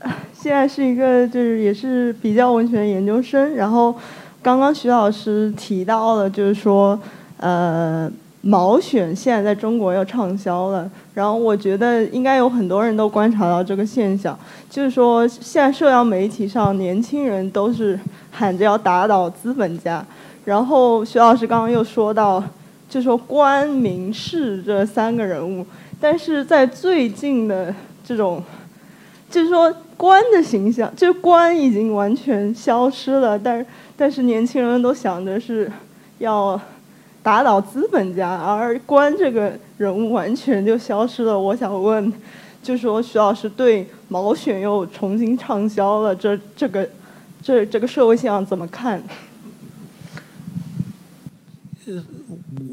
[0.38, 3.54] 现在是一个就是也是比较文学研究生。
[3.54, 3.94] 然后
[4.42, 7.00] 刚刚徐老师提到了，就是说
[7.38, 8.10] 呃，
[8.42, 10.88] 毛选现在在中国要畅销了。
[11.14, 14.38] 然后我觉得应该有很多人都观察到这个现象，
[14.68, 17.98] 就是说现在社交媒体上年轻人都是
[18.30, 20.04] 喊着要打倒资本家。
[20.46, 22.42] 然后徐老师刚刚又说到，
[22.88, 25.66] 就说官、民、士这三个人物，
[26.00, 27.74] 但是在最近的
[28.06, 28.40] 这种，
[29.28, 33.66] 就是说官的形象，就官已经完全消失了，但是
[33.96, 35.68] 但是年轻人都想着是
[36.18, 36.58] 要
[37.24, 41.36] 打倒资本家，而官这个人物完全就消失了。
[41.36, 42.12] 我想问，
[42.62, 46.88] 就说徐老师对毛选又重新畅销了，这这个
[47.42, 49.02] 这这个社会现象怎么看？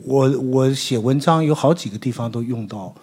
[0.03, 2.93] 我我写文章有好几个地方都用到，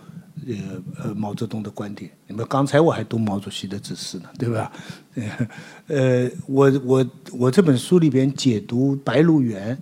[0.46, 0.54] 呃
[1.02, 2.10] 呃毛泽东的观点。
[2.26, 4.72] 你们刚才我还读毛主席的指示呢，对吧？
[5.86, 9.76] 呃，我我我这本书里边解读《白鹿原》，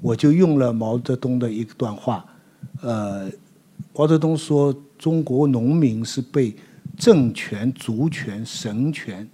[0.00, 2.24] 我就用了毛泽东的一段话。
[2.82, 3.30] 呃，
[3.94, 6.54] 毛泽东说，中国农民是被
[6.98, 9.26] 政权、族权、神权、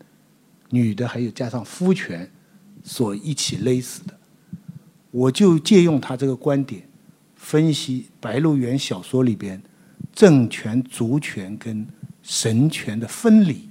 [0.70, 2.30] 女的还有加上夫权
[2.84, 4.14] 所一起勒死的。
[5.12, 6.82] 我就借用他这个观点，
[7.36, 9.62] 分析《白鹿原》小说里边
[10.12, 11.86] 政权、族权跟
[12.22, 13.68] 神权的分离，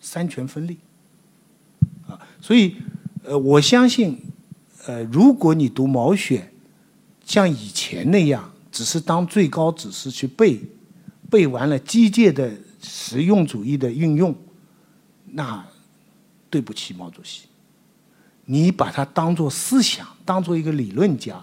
[0.00, 0.78] 三权分立。
[2.08, 2.74] 啊，所以，
[3.22, 4.18] 呃，我相信，
[4.86, 6.50] 呃，如果你读毛选，
[7.24, 10.58] 像以前那样，只是当最高指示去背，
[11.30, 12.50] 背完了机械的
[12.82, 14.34] 实用主义的运用，
[15.26, 15.64] 那
[16.48, 17.42] 对不起毛主席。
[18.52, 21.40] 你把它当做思想，当做一个理论家，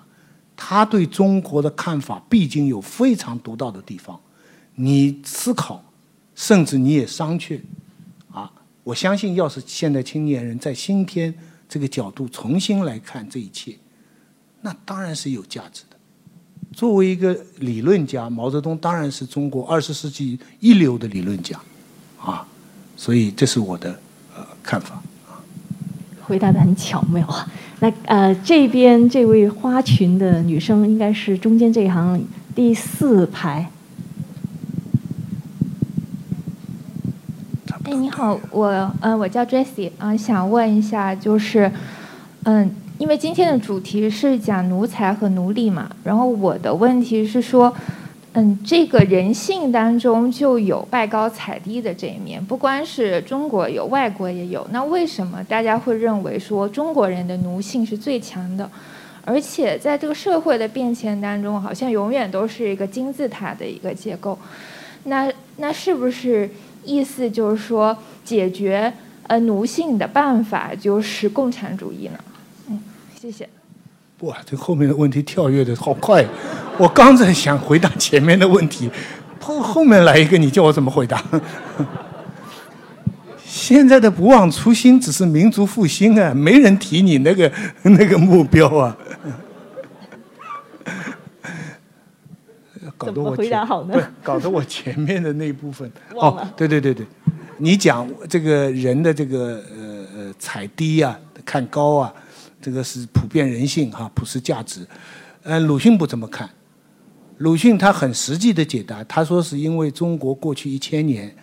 [0.57, 4.19] 他对中国的看法毕竟有非常独到的地方。
[4.75, 5.81] 你思考，
[6.35, 7.61] 甚至你也商榷，
[8.29, 8.51] 啊，
[8.83, 11.33] 我相信，要是现在青年人在今天
[11.69, 13.77] 这个角度重新来看这一切，
[14.59, 15.95] 那当然是有价值的。
[16.73, 21.57] 作为一个理论家，毛泽东当然是中国二十世纪一流的理论家，
[22.19, 22.45] 啊，
[22.97, 23.97] 所以这是我的
[24.35, 25.01] 呃看法。
[26.27, 27.47] 回答的很巧妙啊！
[27.79, 32.21] 那呃，这边这位花裙的女生应该是中间这一行
[32.53, 33.69] 第四排。
[37.83, 41.71] 哎，你好，我呃，我叫 Jessie 啊，想问一下，就是
[42.43, 47.73] 嗯，因为今天的主题是讲奴才和奴隶嘛，然后我的问题是说。
[48.39, 54.65] 嗯，这个人性当中就有拜高踩低的这一面，不光是中国有，外国也有。
[54.69, 58.69] 那为什么大家会认为说中国人的奴性是最强的？
[59.25, 64.37] 而且在这个社会的变迁当中，好像永远都是一个金字塔的一个结构。
[65.05, 66.47] 那那是不是
[66.83, 72.19] 意思就是说，解决呃奴性的办法就是共产主义呢？
[72.69, 72.79] 嗯，
[73.19, 73.49] 谢谢。
[74.21, 76.25] 哇，这后面的问题跳跃的好快！
[76.79, 78.89] 我刚在想回答前面的问题，
[79.39, 81.23] 后后面来一个，你叫我怎么回答？
[83.45, 87.51] 现在的不忘初心只是民族复兴啊，没人提你那个
[87.83, 88.97] 那个目标啊。
[92.97, 97.05] 搞怎么得我前回答好呢搞得我前面的那一部分 哦，对对对对，
[97.57, 101.15] 你讲这个人的这个呃呃踩低啊、
[101.45, 102.11] 看高啊，
[102.61, 104.85] 这个是普遍人性哈、普世价值。
[105.43, 106.49] 呃，鲁迅不这么看，
[107.37, 111.33] 鲁迅他很实际的解答，他说是因为中国过去一千年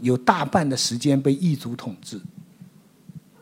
[0.00, 2.20] 有大半的时间被异族统治。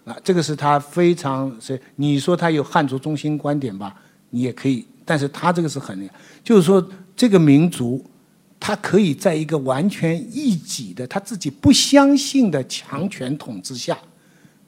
[0.04, 3.94] 啊，这个是他非常是你说他有汉族中心观点吧，
[4.30, 6.10] 你也可以，但是他这个是很，
[6.42, 6.84] 就是说
[7.14, 8.04] 这个民族，
[8.58, 13.96] 他可以在一个完全异己的他自己不相信的强权统治下，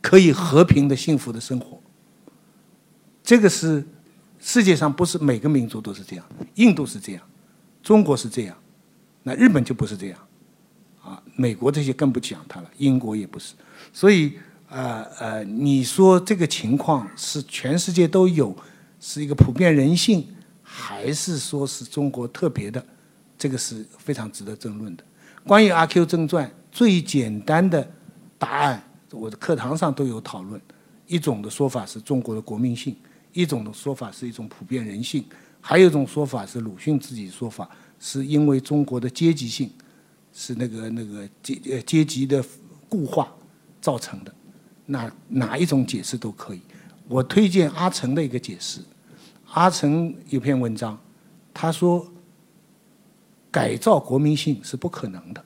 [0.00, 1.80] 可以和平的幸福的生活。
[3.24, 3.84] 这个是
[4.38, 7.22] 世界上不是每个民族都是这样，印度是这样，
[7.82, 8.56] 中国是这样，
[9.24, 10.18] 那日本就不是这样，
[11.02, 13.54] 啊，美国这些更不讲它了，英国也不是，
[13.92, 14.34] 所以。
[14.70, 18.56] 呃呃，你说这个情况是全世界都有，
[18.98, 20.26] 是一个普遍人性，
[20.64, 22.84] 还是说是中国特别的？
[23.38, 25.04] 这个是非常值得争论的。
[25.46, 27.88] 关于《阿 Q 正传》，最简单的
[28.36, 30.60] 答案，我的课堂上都有讨论。
[31.06, 32.96] 一种的说法是中国的国民性，
[33.34, 35.22] 一种的说法是一种普遍人性，
[35.60, 37.68] 还有一种说法是鲁迅自己说法，
[38.00, 39.70] 是因为中国的阶级性，
[40.32, 42.42] 是那个那个阶呃阶级的
[42.88, 43.30] 固化
[43.80, 44.34] 造成的。
[44.86, 46.60] 那哪一种解释都可以。
[47.08, 48.80] 我推荐阿城的一个解释。
[49.50, 50.98] 阿城有篇文章，
[51.52, 52.06] 他说
[53.50, 55.44] 改造国民性是不可能的。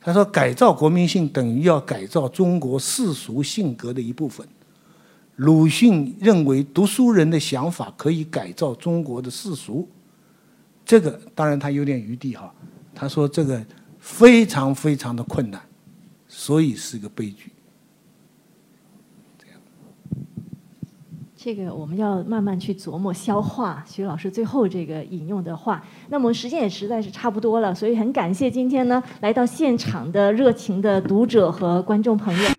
[0.00, 4.46] 他说改造国民性等于要改造中国世俗性格的一部分。
[5.36, 9.88] 鲁迅认为读书人的想法可以改造中国的世俗，
[10.84, 12.52] 这个当然他有点余地哈。
[12.94, 13.60] 他说这个
[13.98, 15.60] 非常非常的困难，
[16.28, 17.50] 所以是个悲剧。
[21.36, 25.84] 这个我们要慢慢去琢磨消化徐老师最后这个引用的话。
[26.08, 32.53] 那么时间也实在是差不多了，所以很感谢今天呢来到现场的热情的读者和观众朋友。